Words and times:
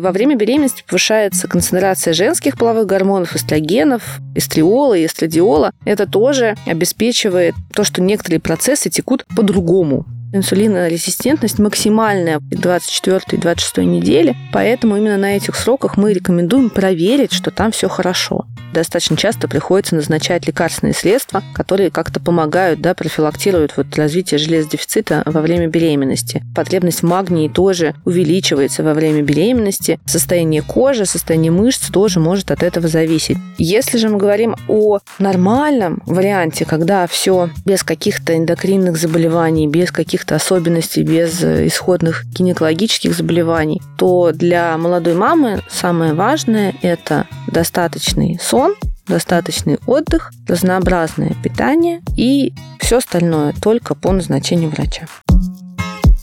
Во 0.00 0.12
время 0.12 0.34
беременности 0.34 0.82
повышается 0.86 1.46
концентрация 1.46 2.14
женских 2.14 2.56
половых 2.56 2.86
гормонов, 2.86 3.36
эстрогенов, 3.36 4.18
эстриола 4.34 4.94
и 4.94 5.04
эстрадиола. 5.04 5.72
Это 5.84 6.06
тоже 6.06 6.56
обеспечивает 6.64 7.54
то, 7.74 7.84
что 7.84 8.00
некоторые 8.00 8.40
процессы 8.40 8.88
текут 8.88 9.26
по-другому. 9.36 10.06
Инсулинорезистентность 10.32 11.58
максимальная 11.58 12.38
в 12.38 12.50
24-26 12.50 13.84
неделе, 13.84 14.36
поэтому 14.52 14.96
именно 14.96 15.16
на 15.16 15.36
этих 15.36 15.56
сроках 15.56 15.96
мы 15.96 16.12
рекомендуем 16.12 16.70
проверить, 16.70 17.32
что 17.32 17.50
там 17.50 17.72
все 17.72 17.88
хорошо. 17.88 18.46
Достаточно 18.72 19.16
часто 19.16 19.48
приходится 19.48 19.96
назначать 19.96 20.46
лекарственные 20.46 20.94
средства, 20.94 21.42
которые 21.54 21.90
как-то 21.90 22.20
помогают, 22.20 22.80
да, 22.80 22.94
профилактируют 22.94 23.76
вот 23.76 23.96
развитие 23.96 24.38
железодефицита 24.38 25.22
во 25.26 25.40
время 25.40 25.66
беременности. 25.66 26.44
Потребность 26.54 27.00
в 27.00 27.06
магнии 27.06 27.48
тоже 27.48 27.94
увеличивается 28.04 28.84
во 28.84 28.94
время 28.94 29.22
беременности. 29.22 29.98
Состояние 30.06 30.62
кожи, 30.62 31.04
состояние 31.04 31.50
мышц 31.50 31.90
тоже 31.90 32.20
может 32.20 32.52
от 32.52 32.62
этого 32.62 32.86
зависеть. 32.86 33.38
Если 33.58 33.98
же 33.98 34.08
мы 34.08 34.18
говорим 34.18 34.54
о 34.68 35.00
нормальном 35.18 36.00
варианте, 36.06 36.64
когда 36.64 37.06
все 37.08 37.50
без 37.64 37.82
каких-то 37.82 38.36
эндокринных 38.36 38.96
заболеваний, 38.96 39.66
без 39.66 39.90
каких-то 40.20 40.36
особенностей, 40.36 41.02
без 41.02 41.42
исходных 41.42 42.24
гинекологических 42.26 43.14
заболеваний, 43.14 43.80
то 43.96 44.32
для 44.32 44.76
молодой 44.76 45.14
мамы 45.14 45.62
самое 45.70 46.12
важное– 46.12 46.74
это 46.82 47.26
достаточный 47.46 48.38
сон, 48.40 48.74
достаточный 49.06 49.78
отдых, 49.86 50.30
разнообразное 50.46 51.34
питание 51.42 52.02
и 52.16 52.52
все 52.80 52.98
остальное 52.98 53.54
только 53.62 53.94
по 53.94 54.12
назначению 54.12 54.70
врача. 54.70 55.06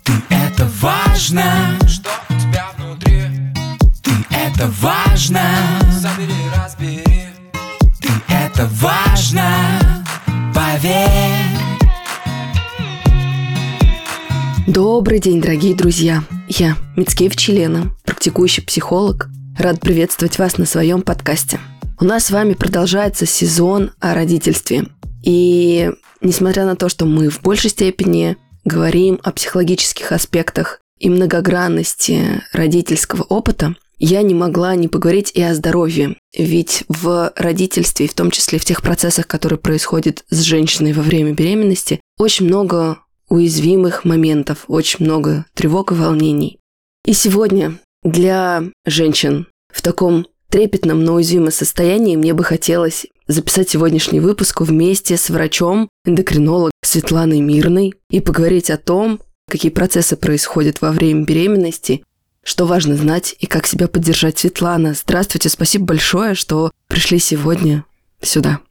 Ты 0.04 0.14
это 0.30 0.68
важно, 0.80 1.44
что 1.88 2.12
у 2.30 2.34
тебя 2.34 2.68
внутри. 2.78 3.22
Ты 4.04 4.12
это 4.30 4.68
важно, 4.80 5.42
забери, 6.00 6.34
разбери. 6.56 7.04
Ты 8.00 8.09
это 8.30 8.67
важно, 8.80 10.04
поверь. 10.54 11.56
Добрый 14.68 15.20
день, 15.20 15.42
дорогие 15.42 15.73
друзья! 15.73 16.23
Я 16.48 16.76
Мицкевич 16.96 17.50
Елена, 17.50 17.96
практикующий 18.06 18.64
психолог. 18.64 19.28
Рад 19.58 19.80
приветствовать 19.80 20.38
вас 20.38 20.58
на 20.58 20.66
своем 20.66 21.02
подкасте– 21.02 21.60
у 22.00 22.06
нас 22.06 22.26
с 22.26 22.32
вами 22.32 22.54
продолжается 22.54 23.26
сезон 23.26 23.90
о 24.00 24.14
родительстве. 24.14 24.86
И 25.23 25.90
несмотря 26.22 26.66
на 26.66 26.76
то, 26.76 26.90
что 26.90 27.06
мы 27.06 27.30
в 27.32 27.42
большей 27.42 27.72
степени 27.72 28.38
говорим 28.66 29.20
о 29.23 29.32
психологических 29.32 30.12
аспектах 30.12 30.80
и 31.00 31.10
многогранности 31.10 32.44
родительского 32.54 33.23
опыта, 33.23 33.76
я 33.98 34.22
не 34.22 34.36
могла 34.36 34.76
не 34.76 34.88
поговорить 34.88 35.32
и 35.34 35.42
о 35.42 35.56
здоровье. 35.56 36.18
Ведь 36.38 36.84
в 36.88 37.34
родительстве, 37.36 38.08
в 38.08 38.14
том 38.14 38.30
числе 38.30 38.60
в 38.60 38.66
тех 38.66 38.84
процессах, 38.84 39.26
которые 39.26 39.58
происходят 39.58 40.23
с 40.30 40.42
женщиной 40.42 40.94
во 40.94 41.02
время 41.02 41.32
беременности, 41.32 42.00
очень 42.20 42.45
много 42.45 43.00
уязвимых 43.30 44.06
моментов, 44.06 44.66
очень 44.67 45.06
много 45.06 45.45
тревог 45.53 45.92
и 45.92 45.95
волнений. 45.95 46.59
И 47.06 47.14
сегодня 47.14 47.80
для 48.03 48.64
женщин 48.86 49.47
в 49.73 49.81
таком 49.81 50.28
трепетном, 50.50 51.03
но 51.03 51.16
уязвимом 51.16 51.52
состоянии 51.52 52.16
мне 52.16 52.33
бы 52.33 52.44
хотелось 52.44 53.05
записать 53.28 53.70
сегодняшний 53.70 54.20
выпуск 54.20 54.61
вместе 54.61 55.17
с 55.17 55.30
врачом, 55.30 55.89
эндокринологом 56.05 56.72
Светланой 56.83 57.42
Мирной 57.42 57.95
и 58.09 58.22
поговорить 58.22 58.70
о 58.70 58.78
том, 58.78 59.20
какие 59.50 59.72
процессы 59.72 60.16
происходят 60.16 60.81
во 60.81 60.92
время 60.92 61.23
беременности, 61.25 62.03
что 62.44 62.66
важно 62.66 62.95
знать 62.95 63.36
и 63.39 63.45
как 63.45 63.67
себя 63.67 63.88
поддержать. 63.88 64.39
Светлана, 64.39 64.94
здравствуйте, 64.94 65.50
спасибо 65.50 65.86
большое, 65.86 66.33
что 66.33 66.72
пришли 66.88 67.20
сегодня 67.20 67.83
сюда. 68.22 68.61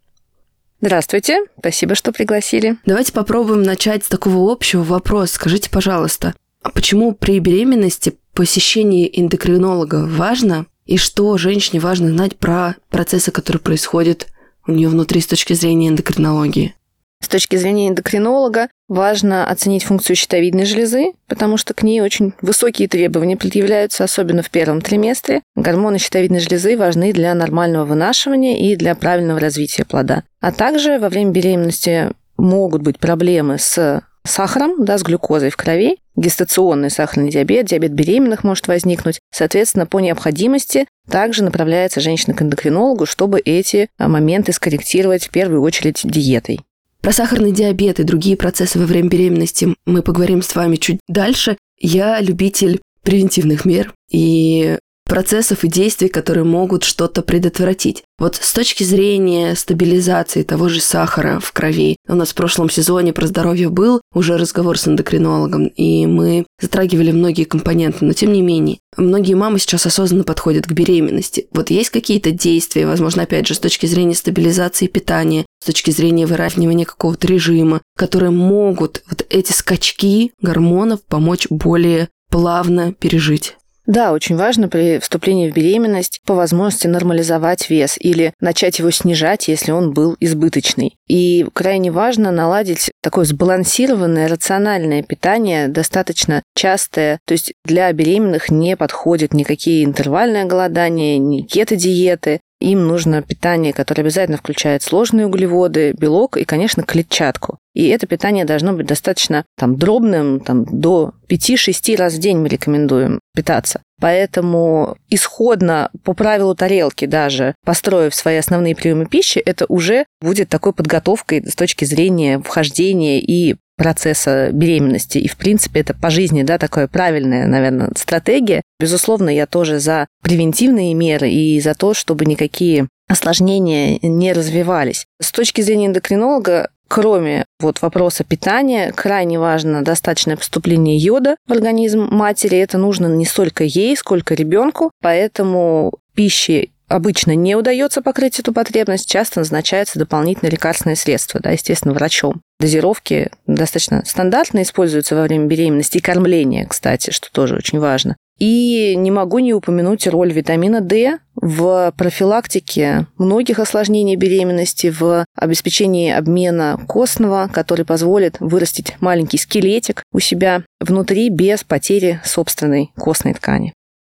Здравствуйте, 0.80 1.40
спасибо, 1.58 1.94
что 1.94 2.12
пригласили. 2.12 2.76
Давайте 2.84 3.12
попробуем 3.12 3.62
начать 3.62 4.04
с 4.04 4.08
такого 4.08 4.52
общего 4.52 4.82
вопроса. 4.82 5.34
Скажите, 5.34 5.70
пожалуйста, 5.70 6.34
а 6.62 6.70
почему 6.70 7.14
при 7.14 7.38
беременности 7.38 8.18
посещение 8.34 9.20
эндокринолога 9.20 10.06
важно, 10.06 10.66
и 10.84 10.98
что 10.98 11.38
женщине 11.38 11.80
важно 11.80 12.10
знать 12.10 12.36
про 12.36 12.76
процессы, 12.90 13.30
которые 13.30 13.60
происходят 13.60 14.26
у 14.66 14.72
нее 14.72 14.88
внутри 14.88 15.20
с 15.20 15.26
точки 15.26 15.54
зрения 15.54 15.88
эндокринологии? 15.88 16.74
С 17.20 17.28
точки 17.28 17.56
зрения 17.56 17.88
эндокринолога 17.88 18.68
важно 18.88 19.48
оценить 19.48 19.84
функцию 19.84 20.16
щитовидной 20.16 20.64
железы, 20.64 21.12
потому 21.26 21.56
что 21.56 21.74
к 21.74 21.82
ней 21.82 22.00
очень 22.00 22.34
высокие 22.40 22.88
требования 22.88 23.36
предъявляются, 23.36 24.04
особенно 24.04 24.42
в 24.42 24.50
первом 24.50 24.80
триместре. 24.80 25.42
Гормоны 25.56 25.98
щитовидной 25.98 26.40
железы 26.40 26.76
важны 26.76 27.12
для 27.12 27.34
нормального 27.34 27.84
вынашивания 27.84 28.58
и 28.58 28.76
для 28.76 28.94
правильного 28.94 29.40
развития 29.40 29.84
плода. 29.84 30.22
А 30.40 30.52
также 30.52 30.98
во 30.98 31.08
время 31.08 31.32
беременности 31.32 32.10
могут 32.36 32.82
быть 32.82 32.98
проблемы 32.98 33.58
с 33.58 34.02
сахаром, 34.24 34.84
да, 34.84 34.98
с 34.98 35.02
глюкозой 35.02 35.50
в 35.50 35.56
крови, 35.56 35.98
гестационный 36.16 36.90
сахарный 36.90 37.30
диабет, 37.30 37.66
диабет 37.66 37.92
беременных 37.92 38.44
может 38.44 38.68
возникнуть. 38.68 39.20
Соответственно, 39.32 39.86
по 39.86 40.00
необходимости 40.00 40.86
также 41.08 41.44
направляется 41.44 42.00
женщина 42.00 42.34
к 42.34 42.42
эндокринологу, 42.42 43.06
чтобы 43.06 43.40
эти 43.40 43.88
моменты 43.98 44.52
скорректировать 44.52 45.26
в 45.26 45.30
первую 45.30 45.62
очередь 45.62 46.00
диетой. 46.04 46.60
Про 47.06 47.12
сахарный 47.12 47.52
диабет 47.52 48.00
и 48.00 48.02
другие 48.02 48.36
процессы 48.36 48.80
во 48.80 48.84
время 48.84 49.08
беременности 49.08 49.76
мы 49.86 50.02
поговорим 50.02 50.42
с 50.42 50.52
вами 50.56 50.74
чуть 50.74 50.98
дальше. 51.06 51.56
Я 51.78 52.20
любитель 52.20 52.80
превентивных 53.04 53.64
мер, 53.64 53.94
и 54.10 54.76
процессов 55.06 55.64
и 55.64 55.68
действий, 55.68 56.08
которые 56.08 56.44
могут 56.44 56.84
что-то 56.84 57.22
предотвратить. 57.22 58.02
Вот 58.18 58.36
с 58.36 58.52
точки 58.52 58.82
зрения 58.82 59.54
стабилизации 59.54 60.42
того 60.42 60.68
же 60.68 60.80
сахара 60.80 61.38
в 61.40 61.52
крови, 61.52 61.96
у 62.08 62.14
нас 62.14 62.30
в 62.30 62.34
прошлом 62.34 62.68
сезоне 62.68 63.12
про 63.12 63.26
здоровье 63.26 63.68
был 63.68 64.00
уже 64.14 64.36
разговор 64.36 64.78
с 64.78 64.88
эндокринологом, 64.88 65.66
и 65.68 66.06
мы 66.06 66.44
затрагивали 66.60 67.12
многие 67.12 67.44
компоненты, 67.44 68.04
но 68.04 68.12
тем 68.12 68.32
не 68.32 68.42
менее, 68.42 68.78
многие 68.96 69.34
мамы 69.34 69.58
сейчас 69.58 69.86
осознанно 69.86 70.24
подходят 70.24 70.66
к 70.66 70.72
беременности. 70.72 71.46
Вот 71.52 71.70
есть 71.70 71.90
какие-то 71.90 72.30
действия, 72.30 72.86
возможно, 72.86 73.22
опять 73.22 73.46
же, 73.46 73.54
с 73.54 73.58
точки 73.58 73.86
зрения 73.86 74.14
стабилизации 74.14 74.86
питания, 74.86 75.46
с 75.62 75.66
точки 75.66 75.90
зрения 75.90 76.26
выравнивания 76.26 76.84
какого-то 76.84 77.26
режима, 77.26 77.80
которые 77.96 78.30
могут 78.30 79.02
вот 79.08 79.24
эти 79.30 79.52
скачки 79.52 80.32
гормонов 80.40 81.04
помочь 81.04 81.46
более 81.50 82.08
плавно 82.30 82.92
пережить. 82.92 83.55
Да, 83.86 84.12
очень 84.12 84.36
важно 84.36 84.68
при 84.68 84.98
вступлении 84.98 85.50
в 85.50 85.54
беременность 85.54 86.20
по 86.26 86.34
возможности 86.34 86.88
нормализовать 86.88 87.70
вес 87.70 87.96
или 87.98 88.34
начать 88.40 88.80
его 88.80 88.90
снижать, 88.90 89.48
если 89.48 89.70
он 89.70 89.92
был 89.92 90.16
избыточный. 90.18 90.96
И 91.06 91.46
крайне 91.52 91.92
важно 91.92 92.32
наладить 92.32 92.90
такое 93.00 93.24
сбалансированное, 93.24 94.28
рациональное 94.28 95.02
питание, 95.02 95.68
достаточно 95.68 96.42
частое. 96.54 97.20
То 97.26 97.32
есть 97.32 97.52
для 97.64 97.92
беременных 97.92 98.50
не 98.50 98.76
подходят 98.76 99.32
никакие 99.32 99.84
интервальные 99.84 100.44
голодания, 100.46 101.18
ни 101.18 101.42
кето-диеты. 101.42 102.40
Им 102.66 102.88
нужно 102.88 103.22
питание, 103.22 103.72
которое 103.72 104.02
обязательно 104.02 104.38
включает 104.38 104.82
сложные 104.82 105.26
углеводы, 105.26 105.92
белок 105.92 106.36
и, 106.36 106.44
конечно, 106.44 106.82
клетчатку. 106.82 107.58
И 107.74 107.86
это 107.86 108.08
питание 108.08 108.44
должно 108.44 108.72
быть 108.72 108.86
достаточно 108.86 109.44
там, 109.56 109.76
дробным, 109.76 110.40
там, 110.40 110.64
до 110.64 111.12
5-6 111.28 111.96
раз 111.96 112.14
в 112.14 112.18
день 112.18 112.38
мы 112.38 112.48
рекомендуем 112.48 113.20
питаться. 113.36 113.82
Поэтому 114.00 114.96
исходно 115.08 115.90
по 116.02 116.12
правилу 116.12 116.56
тарелки 116.56 117.04
даже, 117.04 117.54
построив 117.64 118.16
свои 118.16 118.38
основные 118.38 118.74
приемы 118.74 119.06
пищи, 119.06 119.38
это 119.38 119.66
уже 119.68 120.04
будет 120.20 120.48
такой 120.48 120.72
подготовкой 120.72 121.48
с 121.48 121.54
точки 121.54 121.84
зрения 121.84 122.40
вхождения 122.40 123.20
и 123.20 123.54
процесса 123.76 124.50
беременности. 124.52 125.18
И, 125.18 125.28
в 125.28 125.36
принципе, 125.36 125.80
это 125.80 125.94
по 125.94 126.10
жизни, 126.10 126.42
да, 126.42 126.58
такая 126.58 126.88
правильная, 126.88 127.46
наверное, 127.46 127.90
стратегия. 127.96 128.62
Безусловно, 128.80 129.30
я 129.30 129.46
тоже 129.46 129.78
за 129.78 130.06
превентивные 130.22 130.94
меры 130.94 131.30
и 131.30 131.60
за 131.60 131.74
то, 131.74 131.94
чтобы 131.94 132.24
никакие 132.24 132.88
осложнения 133.08 133.98
не 134.02 134.32
развивались. 134.32 135.06
С 135.20 135.30
точки 135.30 135.60
зрения 135.60 135.86
эндокринолога, 135.86 136.70
кроме 136.88 137.44
вот 137.60 137.82
вопроса 137.82 138.24
питания, 138.24 138.92
крайне 138.92 139.38
важно 139.38 139.84
достаточное 139.84 140.36
поступление 140.36 140.96
йода 140.96 141.36
в 141.46 141.52
организм 141.52 142.08
матери. 142.10 142.58
Это 142.58 142.78
нужно 142.78 143.06
не 143.06 143.24
столько 143.24 143.64
ей, 143.64 143.96
сколько 143.96 144.34
ребенку, 144.34 144.90
поэтому 145.00 145.92
пищи 146.14 146.70
обычно 146.88 147.34
не 147.34 147.56
удается 147.56 148.00
покрыть 148.02 148.38
эту 148.38 148.52
потребность, 148.52 149.08
часто 149.08 149.40
назначается 149.40 149.98
дополнительное 149.98 150.50
лекарственное 150.50 150.96
средство, 150.96 151.40
да, 151.40 151.50
естественно, 151.50 151.94
врачом. 151.94 152.42
Дозировки 152.58 153.30
достаточно 153.46 154.02
стандартно 154.06 154.62
используются 154.62 155.14
во 155.14 155.22
время 155.22 155.46
беременности 155.46 155.98
и 155.98 156.00
кормления, 156.00 156.66
кстати, 156.66 157.10
что 157.10 157.30
тоже 157.30 157.56
очень 157.56 157.78
важно. 157.78 158.16
И 158.38 158.94
не 158.96 159.10
могу 159.10 159.38
не 159.38 159.54
упомянуть 159.54 160.06
роль 160.06 160.32
витамина 160.32 160.80
D 160.80 161.18
в 161.36 161.92
профилактике 161.96 163.06
многих 163.16 163.58
осложнений 163.58 164.16
беременности, 164.16 164.92
в 164.98 165.24
обеспечении 165.34 166.12
обмена 166.12 166.78
костного, 166.86 167.48
который 167.52 167.86
позволит 167.86 168.36
вырастить 168.40 168.94
маленький 169.00 169.38
скелетик 169.38 170.02
у 170.12 170.20
себя 170.20 170.62
внутри 170.80 171.30
без 171.30 171.64
потери 171.64 172.20
собственной 172.24 172.90
костной 172.96 173.32
ткани. 173.34 173.72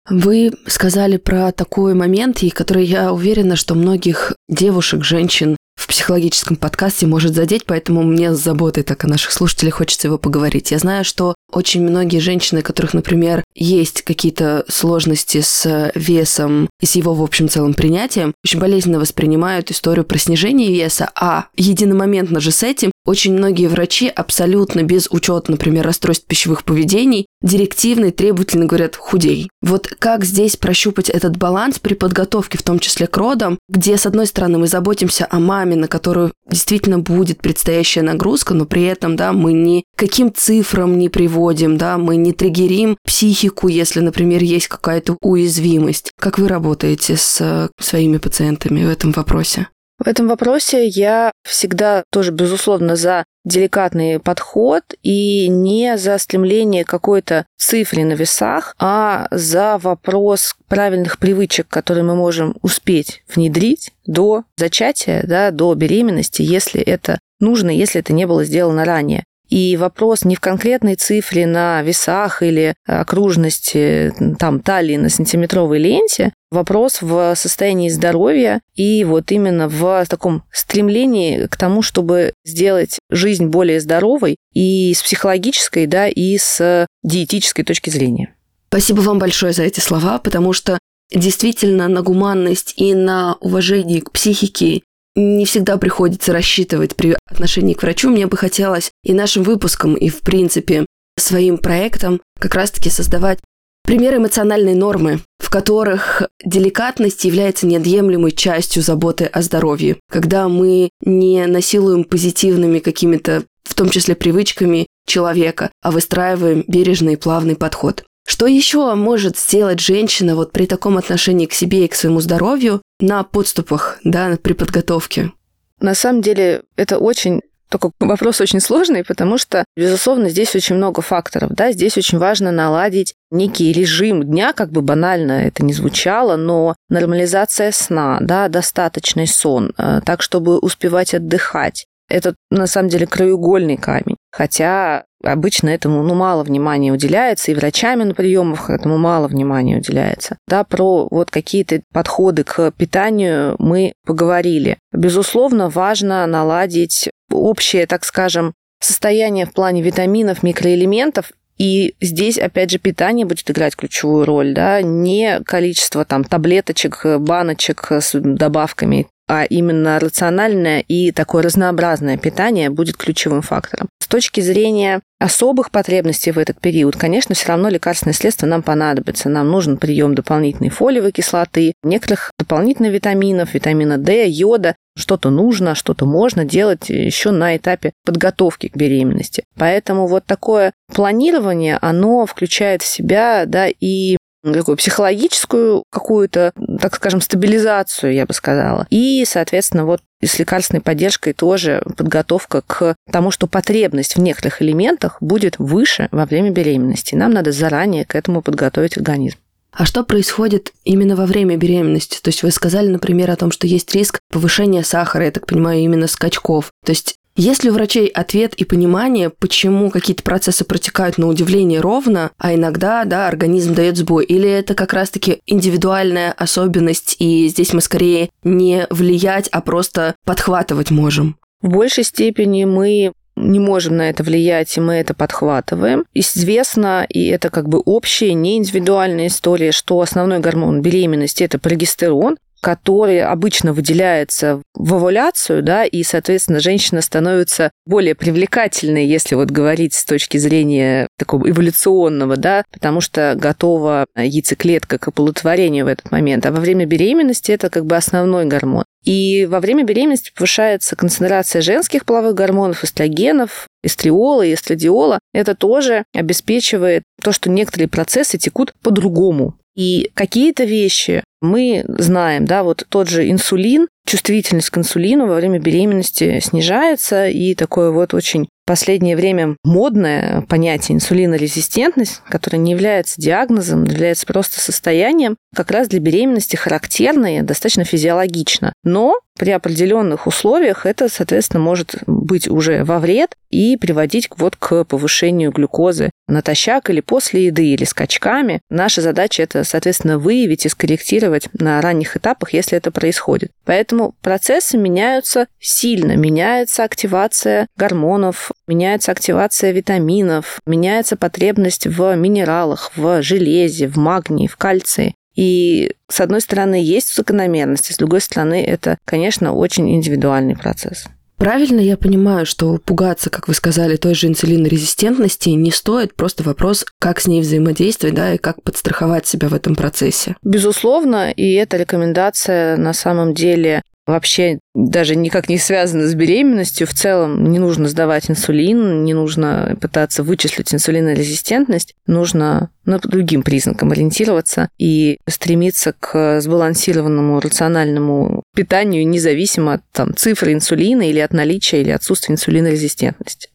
Вы 0.09 0.53
сказали 0.67 1.17
про 1.17 1.53
такой 1.53 1.95
момент, 1.95 2.43
и 2.43 2.51
который 2.51 2.85
я 2.85 3.13
уверена, 3.13 3.57
что 3.57 3.75
многих 3.75 4.35
девушек, 4.49 5.05
женщин 5.05 5.57
психологическом 6.01 6.57
подкасте 6.57 7.07
может 7.07 7.35
задеть, 7.35 7.67
поэтому 7.67 8.03
мне 8.03 8.35
с 8.35 8.39
заботой 8.39 8.85
так 8.85 9.05
о 9.05 9.07
наших 9.07 9.33
слушателях 9.33 9.75
хочется 9.75 10.09
его 10.09 10.17
поговорить. 10.17 10.71
Я 10.71 10.79
знаю, 10.79 11.05
что 11.05 11.35
очень 11.53 11.83
многие 11.83 12.21
женщины, 12.21 12.63
которых, 12.63 12.95
например, 12.95 13.45
есть 13.55 14.03
какие-то 14.03 14.65
сложности 14.69 15.41
с 15.41 15.93
весом 15.95 16.69
и 16.81 16.87
с 16.87 16.97
его, 16.97 17.15
в 17.15 17.23
общем 17.23 17.49
целом, 17.49 17.75
принятием, 17.75 18.35
очень 18.45 18.61
болезненно 18.61 18.99
воспринимают 19.01 19.71
историю 19.71 20.05
про 20.05 20.19
снижение 20.19 20.73
веса, 20.73 21.11
а 21.15 21.47
единомоментно 21.57 22.41
же 22.41 22.51
с 22.51 22.63
этим 22.63 22.91
очень 23.07 23.33
многие 23.33 23.67
врачи 23.67 24.09
абсолютно 24.09 24.83
без 24.83 25.09
учета, 25.11 25.51
например, 25.51 25.85
расстройств 25.85 26.27
пищевых 26.27 26.65
поведений, 26.65 27.27
директивно 27.43 28.07
и 28.07 28.11
требовательно 28.11 28.67
говорят 28.67 28.95
«худей». 28.95 29.49
Вот 29.63 29.89
как 29.99 30.25
здесь 30.25 30.57
прощупать 30.57 31.09
этот 31.09 31.37
баланс 31.37 31.79
при 31.79 31.95
подготовке, 31.95 32.59
в 32.59 32.63
том 32.63 32.79
числе 32.79 33.07
к 33.07 33.17
родам, 33.17 33.59
где, 33.69 33.97
с 33.97 34.07
одной 34.07 34.27
стороны, 34.27 34.59
мы 34.59 34.67
заботимся 34.69 35.27
о 35.31 35.41
маме, 35.41 35.77
на 35.77 35.89
которую 35.89 36.33
действительно 36.49 36.99
будет 36.99 37.41
предстоящая 37.41 38.03
нагрузка, 38.03 38.55
но 38.55 38.67
при 38.67 38.85
этом, 38.85 39.17
да, 39.17 39.33
мы 39.33 39.55
ни 39.55 39.85
каким 39.97 40.33
цифрам 40.33 40.99
не 40.99 41.09
приводим, 41.09 41.79
да, 41.79 41.99
мы 41.99 42.17
не 42.17 42.33
триггерим 42.33 42.97
психику, 43.05 43.40
если, 43.69 44.01
например, 44.01 44.43
есть 44.43 44.69
какая-то 44.69 45.17
уязвимость. 45.21 46.13
Как 46.19 46.39
вы 46.39 46.49
работаете 46.49 47.17
с 47.17 47.41
э, 47.41 47.69
своими 47.79 48.19
пациентами 48.19 48.85
в 48.85 48.89
этом 48.89 49.13
вопросе? 49.13 49.69
В 50.01 50.09
этом 50.09 50.29
вопросе 50.29 50.87
я 50.89 51.31
всегда 51.47 52.05
тоже, 52.11 52.33
безусловно, 52.33 52.97
за 52.97 53.25
деликатный 53.45 54.19
подход 54.19 54.83
и 55.03 55.47
не 55.49 55.99
за 55.99 56.17
стремление 56.17 56.85
какой-то 56.85 57.45
цифре 57.59 58.07
на 58.07 58.15
весах, 58.15 58.75
а 58.79 59.29
за 59.31 59.77
вопрос 59.77 60.57
правильных 60.69 61.19
привычек, 61.19 61.69
которые 61.69 62.03
мы 62.05 62.15
можем 62.15 62.57
успеть 62.63 63.23
внедрить 63.35 63.93
до 64.07 64.45
зачатия, 64.57 65.23
да, 65.27 65.51
до 65.51 65.75
беременности, 65.75 66.41
если 66.41 66.81
это 66.81 67.19
нужно, 67.39 67.69
если 67.69 68.01
это 68.01 68.15
не 68.15 68.27
было 68.27 68.45
сделано 68.45 68.87
ранее. 68.87 69.25
И 69.51 69.77
вопрос 69.77 70.25
не 70.25 70.37
в 70.37 70.41
конкретной 70.41 70.95
цифре 70.95 71.45
на 71.45 71.83
весах 71.83 72.43
или 72.43 72.75
окружности 72.87 74.13
там 74.39 74.61
талии 74.61 74.97
на 74.97 75.09
сантиметровой 75.09 75.79
ленте, 75.79 76.33
вопрос 76.53 77.03
в 77.03 77.35
состоянии 77.35 77.89
здоровья 77.89 78.61
и 78.77 79.05
вот 79.05 79.33
именно 79.33 79.69
в 79.69 80.07
таком 80.09 80.45
стремлении 80.53 81.47
к 81.47 81.57
тому, 81.57 81.83
чтобы 81.83 82.33
сделать 82.45 82.99
жизнь 83.11 83.47
более 83.47 83.81
здоровой 83.81 84.37
и 84.55 84.95
с 84.95 85.03
психологической, 85.03 85.87
да, 85.87 86.07
и 86.07 86.39
с 86.39 86.87
диетической 87.03 87.65
точки 87.65 87.91
зрения. 87.91 88.35
Спасибо 88.69 89.01
вам 89.01 89.19
большое 89.19 89.53
за 89.53 89.65
эти 89.65 89.81
слова, 89.81 90.21
потому 90.21 90.53
что 90.53 90.79
действительно 91.13 91.89
на 91.89 92.03
гуманность 92.03 92.75
и 92.77 92.95
на 92.95 93.35
уважение 93.41 94.01
к 94.01 94.13
психике 94.13 94.83
не 95.17 95.45
всегда 95.45 95.77
приходится 95.77 96.33
рассчитывать 96.33 96.97
при 96.97 97.17
отношении 97.29 97.75
к 97.75 97.83
врачу. 97.83 98.11
Мне 98.11 98.27
бы 98.27 98.37
хотелось 98.37 98.91
и 99.03 99.13
нашим 99.13 99.43
выпускам, 99.43 99.95
и, 99.95 100.09
в 100.09 100.21
принципе, 100.21 100.87
своим 101.19 101.59
проектам 101.59 102.21
как 102.39 102.55
раз-таки 102.55 102.91
создавать 102.91 103.39
примеры 103.85 104.19
эмоциональной 104.19 104.75
нормы, 104.75 105.21
в 105.39 105.51
которых 105.51 106.23
деликатность 106.45 107.25
является 107.25 107.67
неотъемлемой 107.67 108.33
частью 108.33 108.83
заботы 108.83 109.25
о 109.25 109.43
здоровье. 109.43 109.97
Когда 110.09 110.49
мы 110.49 110.91
не 111.05 111.47
насилуем 111.47 112.05
позитивными 112.05 112.79
какими-то, 112.79 113.45
в 113.65 113.75
том 113.75 113.91
числе 113.91 114.15
привычками 114.15 114.87
человека, 115.07 115.71
а 115.83 115.91
выстраиваем 115.91 116.65
бережный 116.67 117.15
и 117.15 117.17
плавный 117.17 117.57
подход. 117.57 118.05
Что 118.27 118.47
еще 118.47 118.95
может 118.95 119.39
сделать 119.39 119.81
женщина 119.81 120.37
вот 120.37 120.53
при 120.53 120.67
таком 120.67 120.99
отношении 120.99 121.47
к 121.47 121.53
себе 121.53 121.85
и 121.85 121.89
к 121.89 121.95
своему 121.95 122.21
здоровью 122.21 122.83
на 123.01 123.25
подступах, 123.25 123.99
да, 124.05 124.39
при 124.43 124.53
подготовке? 124.53 125.33
На 125.81 125.95
самом 125.95 126.21
деле 126.21 126.63
это 126.77 126.99
очень 126.99 127.41
только 127.71 127.93
вопрос 128.01 128.41
очень 128.41 128.61
сложный, 128.61 129.05
потому 129.05 129.39
что, 129.39 129.65
безусловно, 129.77 130.29
здесь 130.29 130.55
очень 130.57 130.75
много 130.75 131.03
факторов. 131.03 131.53
Да? 131.53 131.71
Здесь 131.71 131.97
очень 131.97 132.19
важно 132.19 132.51
наладить 132.51 133.15
некий 133.31 133.73
режим 133.73 134.25
дня, 134.25 134.53
как 134.53 134.73
бы 134.73 134.83
банально 134.83 135.47
это 135.47 135.65
не 135.65 135.73
звучало, 135.73 136.37
но 136.37 136.75
нормализация 136.89 137.71
сна, 137.71 138.19
да, 138.21 138.49
достаточный 138.49 139.29
сон, 139.29 139.73
э, 139.79 140.01
так, 140.05 140.21
чтобы 140.21 140.59
успевать 140.59 141.15
отдыхать. 141.15 141.87
Это, 142.09 142.35
на 142.51 142.67
самом 142.67 142.89
деле, 142.89 143.07
краеугольный 143.07 143.77
камень. 143.77 144.17
Хотя 144.33 145.05
обычно 145.23 145.69
этому 145.69 146.03
ну, 146.03 146.15
мало 146.15 146.45
внимания 146.45 146.93
уделяется, 146.93 147.51
и 147.51 147.55
врачами 147.55 148.05
на 148.05 148.15
приемах 148.15 148.71
этому 148.71 148.97
мало 148.97 149.29
внимания 149.29 149.79
уделяется. 149.79 150.39
Да, 150.47 150.65
про 150.65 151.09
вот 151.11 151.31
какие-то 151.31 151.83
подходы 151.93 152.45
к 152.45 152.71
питанию 152.73 153.57
мы 153.59 153.93
поговорили. 154.07 154.79
Безусловно, 154.93 155.69
важно 155.69 156.27
наладить 156.27 157.11
общее, 157.31 157.87
так 157.87 158.05
скажем, 158.05 158.55
состояние 158.81 159.47
в 159.47 159.53
плане 159.53 159.83
витаминов, 159.83 160.43
микроэлементов 160.43 161.33
и 161.61 161.95
здесь, 162.01 162.39
опять 162.39 162.71
же, 162.71 162.79
питание 162.79 163.27
будет 163.27 163.51
играть 163.51 163.77
ключевую 163.77 164.25
роль, 164.25 164.55
да, 164.55 164.81
не 164.81 165.41
количество 165.45 166.07
там 166.07 166.25
таблеточек, 166.25 167.05
баночек 167.19 167.93
с 167.93 168.19
добавками 168.19 169.09
а 169.31 169.45
именно 169.45 170.01
рациональное 170.01 170.81
и 170.81 171.13
такое 171.13 171.45
разнообразное 171.45 172.19
питание 172.19 172.69
будет 172.69 172.97
ключевым 172.97 173.43
фактором. 173.43 173.89
С 174.03 174.09
точки 174.09 174.41
зрения 174.41 175.03
особых 175.21 175.71
потребностей 175.71 176.33
в 176.33 176.39
этот 176.39 176.61
период, 176.61 176.97
конечно, 176.97 177.37
все 177.37 177.47
равно 177.47 177.69
лекарственное 177.69 178.13
средство 178.13 178.49
нам 178.49 178.65
понадобится. 178.65 179.29
Нам 179.29 179.49
нужен 179.49 179.77
прием 179.77 180.17
дополнительной 180.17 180.71
фолиевой 180.71 181.13
кислоты, 181.13 181.75
некоторых 181.85 182.33
дополнительных 182.41 182.93
витаминов, 182.93 183.55
витамина 183.55 183.99
D, 183.99 184.27
йода. 184.27 184.75
Что-то 184.99 185.31
нужно, 185.31 185.77
что-то 185.77 186.07
можно 186.07 186.45
делать 186.45 186.89
еще 186.89 187.31
на 187.31 187.57
этапе 187.57 187.93
подготовки 188.05 188.67
к 188.67 188.77
беременности. 188.77 189.45
Поэтому 189.57 190.09
вот 190.09 190.27
такое 190.27 190.73
планирование, 190.93 191.79
оно 191.81 192.27
включает 192.27 192.83
в 192.83 192.87
себя 192.87 193.45
да, 193.47 193.69
и 193.69 194.17
такую 194.43 194.77
психологическую 194.77 195.85
какую-то, 195.91 196.53
так 196.81 196.95
скажем, 196.97 197.21
стабилизацию, 197.21 198.15
я 198.15 198.27
бы 198.27 198.33
сказала. 198.33 198.87
И, 198.91 199.25
соответственно, 199.27 199.85
вот 199.85 200.01
с 200.23 200.39
лекарственной 200.39 200.81
поддержкой 200.81 201.33
тоже 201.33 201.83
подготовка 201.97 202.63
к 202.67 202.95
тому, 203.11 203.31
что 203.31 203.47
потребность 203.47 204.17
в 204.17 204.21
некоторых 204.21 204.63
элементах 204.63 205.17
будет 205.21 205.59
выше 205.59 206.09
во 206.11 206.27
время 206.27 206.51
беременности. 206.51 207.15
Нам 207.15 207.33
надо 207.33 207.53
заранее 207.53 208.05
к 208.05 208.15
этому 208.15 208.43
подготовить 208.43 208.97
организм. 208.97 209.39
А 209.73 209.87
что 209.87 210.03
происходит 210.03 210.73
именно 210.85 211.15
во 211.15 211.27
время 211.27 211.57
беременности? 211.57 212.21
То 212.21 212.29
есть 212.29 212.43
вы 212.43 212.51
сказали, 212.51 212.89
например, 212.89 213.31
о 213.31 213.37
том, 213.37 213.53
что 213.53 213.67
есть 213.67 213.95
риск 213.95 214.19
повышения 214.31 214.83
сахара, 214.83 215.27
я 215.27 215.31
так 215.31 215.47
понимаю, 215.47 215.81
именно 215.81 216.09
скачков. 216.09 216.71
То 216.85 216.91
есть 216.91 217.15
есть 217.41 217.65
ли 217.65 217.71
у 217.71 217.73
врачей 217.73 218.07
ответ 218.07 218.55
и 218.55 218.65
понимание, 218.65 219.31
почему 219.31 219.91
какие-то 219.91 220.23
процессы 220.23 220.65
протекают 220.65 221.17
на 221.17 221.27
удивление 221.27 221.81
ровно, 221.81 222.31
а 222.39 222.55
иногда, 222.55 223.05
да, 223.05 223.29
организм 223.29 223.75
дает 223.75 223.97
сбой? 223.97 224.27
Или 224.27 224.49
это 224.49 224.75
как 224.75 224.93
раз-таки 224.93 225.41
индивидуальная 225.47 226.33
особенность, 226.33 227.17
и 227.19 227.49
здесь 227.49 227.73
мы 227.73 227.81
скорее 227.81 228.29
не 228.45 228.87
влиять, 228.91 229.49
а 229.49 229.63
просто 229.63 230.15
подхватывать 230.27 230.91
можем? 230.91 231.39
В 231.63 231.69
большей 231.69 232.05
степени 232.05 232.65
мы 232.65 233.13
не 233.37 233.59
можем 233.59 233.97
на 233.97 234.11
это 234.11 234.23
влиять, 234.23 234.77
и 234.77 234.81
мы 234.81 234.95
это 234.95 235.15
подхватываем. 235.15 236.05
Известно, 236.13 237.07
и 237.09 237.27
это 237.29 237.49
как 237.49 237.69
бы 237.69 237.79
общая, 237.79 238.35
не 238.35 238.59
индивидуальная 238.59 239.29
история, 239.29 239.73
что 239.73 240.01
основной 240.01 240.41
гормон 240.41 240.83
беременности– 240.83 241.43
это 241.45 241.59
прогестерон, 241.59 242.37
который 242.61 243.23
обычно 243.23 243.73
выделяется 243.73 244.63
в 244.75 244.95
овуляцию, 244.95 245.63
да, 245.63 245.85
и, 245.85 246.03
соответственно, 246.03 246.61
женщина 246.61 247.01
становится 247.01 247.71
более 247.87 248.15
привлекательной, 248.15 249.07
если 249.07 249.35
вот 249.35 249.51
говорить 249.51 249.95
с 249.95 250.05
точки 250.05 250.39
зрения 250.39 251.09
такого 251.19 251.49
эволюционного, 251.51 252.37
да, 252.37 252.65
потому 252.73 253.01
что 253.01 253.35
готова 253.37 254.07
яйцеклетка 254.17 254.99
к 254.99 255.09
оплодотворению 255.09 255.85
в 255.87 255.89
этот 255.89 256.11
момент. 256.11 256.47
А 256.47 256.53
во 256.53 256.61
время 256.61 256.87
беременности 256.87 257.53
это 257.53 257.71
как 257.71 257.87
бы 257.87 257.97
основной 257.97 258.45
гормон. 258.45 258.85
И 259.05 259.47
во 259.47 259.61
время 259.61 259.85
беременности 259.85 260.33
повышается 260.35 260.95
концентрация 260.95 261.63
женских 261.63 262.05
половых 262.05 262.35
гормонов, 262.35 262.85
эстрогенов, 262.85 263.67
эстриола 263.83 264.43
и 264.43 264.55
эстрадиола. 264.55 265.19
Это 265.33 265.55
тоже 265.55 266.05
обеспечивает 266.15 267.03
то, 267.23 267.33
что 267.33 267.49
некоторые 267.49 267.89
процессы 267.89 268.37
текут 268.37 268.75
по-другому. 268.83 269.57
И 269.75 270.11
какие-то 270.15 270.65
вещи 270.65 271.25
мы 271.41 271.85
знаем, 271.87 272.45
да, 272.45 272.63
вот 272.63 272.87
тот 272.89 273.09
же 273.09 273.31
инсулин, 273.31 273.89
чувствительность 274.07 274.71
к 274.71 274.79
инсулину 274.79 275.27
во 275.27 275.37
время 275.37 275.59
беременности 275.59 276.41
снижается, 276.41 277.29
и 277.29 277.55
такое 277.55 277.91
вот 277.91 278.15
очень 278.15 278.49
последнее 278.71 279.17
время 279.17 279.57
модное 279.65 280.43
понятие 280.43 280.95
инсулинорезистентность, 280.95 282.23
которое 282.29 282.59
не 282.59 282.71
является 282.71 283.21
диагнозом, 283.21 283.83
является 283.83 284.27
просто 284.27 284.61
состоянием, 284.61 285.37
как 285.57 285.73
раз 285.73 285.89
для 285.89 285.99
беременности 285.99 286.55
характерное, 286.55 287.43
достаточно 287.43 287.85
физиологично. 287.85 288.73
Но 288.85 289.19
при 289.37 289.51
определенных 289.51 290.27
условиях 290.27 290.87
это, 290.87 291.09
соответственно, 291.09 291.61
может 291.63 291.97
быть 292.07 292.47
уже 292.47 292.85
во 292.85 293.01
вред 293.01 293.33
и 293.49 293.77
приводить 293.77 294.29
вот 294.37 294.55
к 294.55 294.85
повышению 294.85 295.51
глюкозы 295.51 296.11
натощак 296.29 296.91
или 296.91 297.01
после 297.01 297.47
еды, 297.47 297.67
или 297.67 297.85
скачками. 297.85 298.61
Наша 298.71 299.01
задача 299.01 299.43
это, 299.43 299.65
соответственно, 299.65 300.19
выявить 300.19 300.67
и 300.67 300.69
скорректировать 300.69 301.30
на 301.55 301.81
ранних 301.81 302.17
этапах, 302.17 302.53
если 302.53 302.77
это 302.77 302.91
происходит. 302.91 303.51
Поэтому 303.65 304.15
процессы 304.23 304.77
меняются 304.77 305.47
сильно. 305.59 306.17
Меняется 306.17 306.85
активация 306.85 307.67
гормонов, 307.77 308.53
меняется 308.67 309.13
активация 309.13 309.73
витаминов, 309.73 310.61
меняется 310.67 311.17
потребность 311.17 311.87
в 311.87 312.15
минералах, 312.17 312.93
в 312.97 313.23
железе, 313.23 313.87
в 313.87 313.97
магнии, 313.97 314.47
в 314.47 314.57
кальции. 314.57 315.15
И 315.35 315.95
с 316.09 316.21
одной 316.21 316.41
стороны 316.41 316.75
есть 316.75 317.15
закономерности, 317.15 317.93
с 317.93 317.97
другой 317.97 318.21
стороны 318.21 318.65
это, 318.65 318.99
конечно, 319.05 319.55
очень 319.55 319.91
индивидуальный 319.95 320.57
процесс. 320.57 321.07
Правильно 321.41 321.81
я 321.81 321.97
понимаю, 321.97 322.45
что 322.45 322.77
пугаться, 322.77 323.31
как 323.31 323.49
вы 323.49 323.55
сказали, 323.55 323.97
той 323.97 324.15
же 324.15 324.27
инсулинорезистентности 324.27 325.49
не 325.49 325.71
стоит, 325.71 326.15
просто 326.15 326.43
вопрос, 326.43 326.85
как 326.99 327.19
с 327.19 327.27
ней 327.27 327.41
взаимодействовать, 327.41 328.15
да, 328.15 328.35
и 328.35 328.37
как 328.37 328.63
подстраховать 328.63 329.27
себя 329.27 329.49
в 329.49 329.55
этом 329.55 329.75
процессе. 329.75 330.37
Безусловно, 330.43 331.31
и 331.31 331.55
эта 331.55 331.79
рекомендация 331.79 332.77
на 332.77 332.93
самом 332.93 333.33
деле 333.33 333.81
вообще 334.11 334.59
даже 334.75 335.17
никак 335.17 335.49
не 335.49 335.59
связано 335.59 336.07
с 336.07 336.15
беременностью. 336.15 336.87
В 336.87 336.93
целом 336.93 337.51
не 337.51 337.59
нужно 337.59 337.89
сдавать 337.89 338.31
инсулин, 338.31 339.05
не 339.05 339.15
нужно 339.15 339.77
пытаться 339.81 340.23
вычислить 340.23 340.73
инсулинорезистентность. 340.75 341.95
Нужно 342.07 342.71
на 342.85 342.99
другим 342.99 343.43
признакам 343.43 343.93
ориентироваться 343.93 344.69
и 344.79 345.19
стремиться 345.29 345.95
к 345.99 346.41
сбалансированному 346.41 347.41
рациональному 347.41 348.43
питанию 348.55 349.07
независимо 349.07 349.75
от 349.75 349.83
там, 349.93 350.15
цифры 350.15 350.53
инсулина 350.53 351.09
или 351.09 351.19
от 351.21 351.33
наличия 351.33 351.81
или 351.81 351.91
отсутствия 351.91 352.35
инсулинорезистентности. 352.35 353.49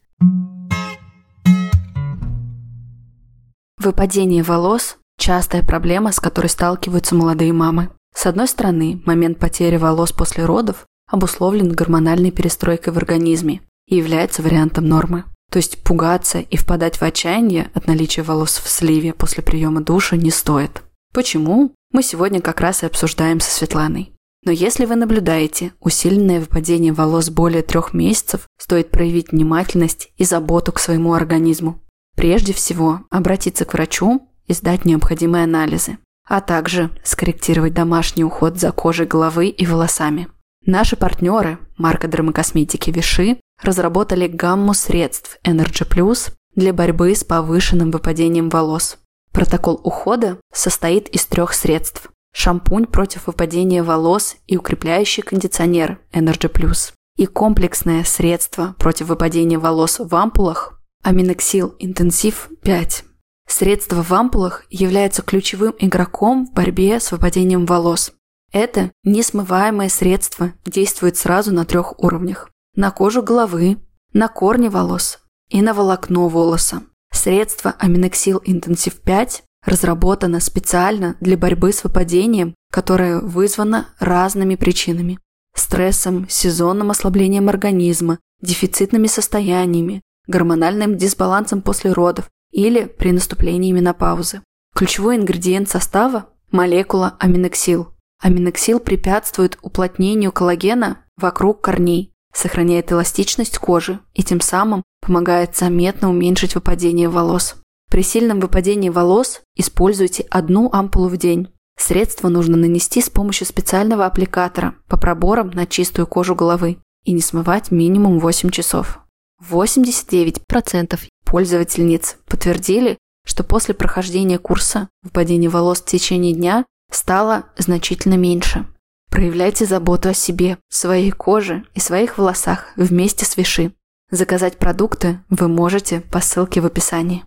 Выпадение 3.78 4.42
волос– 4.42 4.96
частая 5.18 5.62
проблема, 5.62 6.10
с 6.10 6.18
которой 6.18 6.48
сталкиваются 6.48 7.14
молодые 7.14 7.52
мамы. 7.52 7.90
С 8.16 8.24
одной 8.24 8.48
стороны, 8.48 9.02
момент 9.04 9.38
потери 9.38 9.76
волос 9.76 10.10
после 10.10 10.46
родов 10.46 10.86
обусловлен 11.06 11.70
гормональной 11.70 12.30
перестройкой 12.30 12.94
в 12.94 12.96
организме 12.96 13.60
и 13.86 13.96
является 13.96 14.40
вариантом 14.40 14.88
нормы. 14.88 15.24
То 15.52 15.58
есть 15.58 15.82
пугаться 15.82 16.38
и 16.38 16.56
впадать 16.56 16.96
в 16.96 17.02
отчаяние 17.02 17.70
от 17.74 17.86
наличия 17.86 18.22
волос 18.22 18.56
в 18.56 18.70
сливе 18.70 19.12
после 19.12 19.42
приема 19.42 19.82
душа 19.82 20.16
не 20.16 20.30
стоит. 20.30 20.82
Почему? 21.12 21.74
Мы 21.92 22.02
сегодня 22.02 22.40
как 22.40 22.62
раз 22.62 22.82
и 22.82 22.86
обсуждаем 22.86 23.38
со 23.40 23.50
Светланой. 23.50 24.12
Но 24.44 24.50
если 24.50 24.86
вы 24.86 24.96
наблюдаете 24.96 25.74
усиленное 25.80 26.40
выпадение 26.40 26.94
волос 26.94 27.28
более 27.28 27.62
трех 27.62 27.92
месяцев, 27.92 28.48
стоит 28.58 28.90
проявить 28.90 29.32
внимательность 29.32 30.08
и 30.16 30.24
заботу 30.24 30.72
к 30.72 30.80
своему 30.80 31.12
организму. 31.12 31.82
Прежде 32.16 32.54
всего, 32.54 33.02
обратиться 33.10 33.66
к 33.66 33.74
врачу 33.74 34.26
и 34.46 34.54
сдать 34.54 34.86
необходимые 34.86 35.44
анализы 35.44 35.98
а 36.26 36.40
также 36.40 36.90
скорректировать 37.04 37.74
домашний 37.74 38.24
уход 38.24 38.58
за 38.58 38.72
кожей 38.72 39.06
головы 39.06 39.48
и 39.48 39.66
волосами. 39.66 40.28
Наши 40.64 40.96
партнеры, 40.96 41.58
марка 41.76 42.08
дермокосметики 42.08 42.90
Виши, 42.90 43.38
разработали 43.62 44.26
гамму 44.26 44.74
средств 44.74 45.38
Energy 45.44 45.88
Plus 45.88 46.32
для 46.56 46.72
борьбы 46.72 47.14
с 47.14 47.22
повышенным 47.22 47.90
выпадением 47.90 48.48
волос. 48.48 48.98
Протокол 49.32 49.80
ухода 49.84 50.38
состоит 50.52 51.08
из 51.08 51.24
трех 51.26 51.52
средств. 51.52 52.10
Шампунь 52.34 52.86
против 52.86 53.28
выпадения 53.28 53.82
волос 53.82 54.36
и 54.46 54.56
укрепляющий 54.56 55.22
кондиционер 55.22 56.00
Energy 56.12 56.50
Plus. 56.50 56.92
И 57.16 57.26
комплексное 57.26 58.04
средство 58.04 58.74
против 58.78 59.06
выпадения 59.06 59.58
волос 59.58 60.00
в 60.00 60.14
ампулах 60.14 60.80
Аминоксил 61.02 61.74
Интенсив 61.78 62.50
5 62.62 63.04
Средство 63.46 64.02
в 64.02 64.12
ампулах 64.12 64.64
является 64.70 65.22
ключевым 65.22 65.74
игроком 65.78 66.46
в 66.46 66.52
борьбе 66.52 66.98
с 67.00 67.12
выпадением 67.12 67.64
волос. 67.64 68.12
Это 68.52 68.90
несмываемое 69.04 69.88
средство 69.88 70.52
действует 70.64 71.16
сразу 71.16 71.52
на 71.52 71.64
трех 71.64 71.98
уровнях. 72.00 72.50
На 72.74 72.90
кожу 72.90 73.22
головы, 73.22 73.78
на 74.12 74.28
корни 74.28 74.68
волос 74.68 75.20
и 75.48 75.62
на 75.62 75.74
волокно 75.74 76.28
волоса. 76.28 76.82
Средство 77.12 77.74
Аминоксил 77.78 78.42
Интенсив 78.44 79.00
5 79.00 79.42
разработано 79.64 80.40
специально 80.40 81.16
для 81.20 81.36
борьбы 81.36 81.72
с 81.72 81.84
выпадением, 81.84 82.54
которое 82.70 83.20
вызвано 83.20 83.88
разными 83.98 84.54
причинами. 84.56 85.18
Стрессом, 85.54 86.28
сезонным 86.28 86.90
ослаблением 86.90 87.48
организма, 87.48 88.18
дефицитными 88.42 89.06
состояниями, 89.06 90.02
гормональным 90.26 90.96
дисбалансом 90.96 91.62
после 91.62 91.92
родов, 91.92 92.28
или 92.56 92.86
при 92.86 93.12
наступлении 93.12 93.70
менопаузы. 93.70 94.40
Ключевой 94.74 95.16
ингредиент 95.16 95.68
состава– 95.68 96.30
молекула 96.50 97.14
аминоксил. 97.20 97.88
Аминоксил 98.22 98.80
препятствует 98.80 99.58
уплотнению 99.60 100.32
коллагена 100.32 101.04
вокруг 101.18 101.60
корней, 101.60 102.14
сохраняет 102.34 102.90
эластичность 102.92 103.58
кожи 103.58 104.00
и 104.14 104.22
тем 104.22 104.40
самым 104.40 104.82
помогает 105.02 105.54
заметно 105.54 106.08
уменьшить 106.08 106.54
выпадение 106.54 107.10
волос. 107.10 107.56
При 107.90 108.02
сильном 108.02 108.40
выпадении 108.40 108.88
волос 108.88 109.42
используйте 109.54 110.26
одну 110.30 110.70
ампулу 110.72 111.08
в 111.08 111.18
день. 111.18 111.52
Средство 111.78 112.30
нужно 112.30 112.56
нанести 112.56 113.02
с 113.02 113.10
помощью 113.10 113.46
специального 113.46 114.06
аппликатора 114.06 114.76
по 114.88 114.96
проборам 114.96 115.50
на 115.50 115.66
чистую 115.66 116.06
кожу 116.06 116.34
головы 116.34 116.78
и 117.04 117.12
не 117.12 117.20
смывать 117.20 117.70
минимум 117.70 118.18
8 118.18 118.48
часов. 118.48 119.00
89% 119.46 120.98
пользовательниц 121.26 122.16
подтвердили, 122.26 122.96
что 123.26 123.44
после 123.44 123.74
прохождения 123.74 124.38
курса 124.38 124.88
выпадение 125.02 125.50
волос 125.50 125.82
в 125.82 125.84
течение 125.84 126.32
дня 126.32 126.64
стало 126.90 127.46
значительно 127.58 128.14
меньше. 128.14 128.66
Проявляйте 129.10 129.66
заботу 129.66 130.08
о 130.08 130.14
себе, 130.14 130.58
своей 130.68 131.10
коже 131.10 131.64
и 131.74 131.80
своих 131.80 132.16
волосах 132.16 132.72
вместе 132.76 133.24
с 133.24 133.36
Виши. 133.36 133.72
Заказать 134.10 134.58
продукты 134.58 135.20
вы 135.28 135.48
можете 135.48 136.00
по 136.00 136.20
ссылке 136.20 136.60
в 136.60 136.66
описании. 136.66 137.24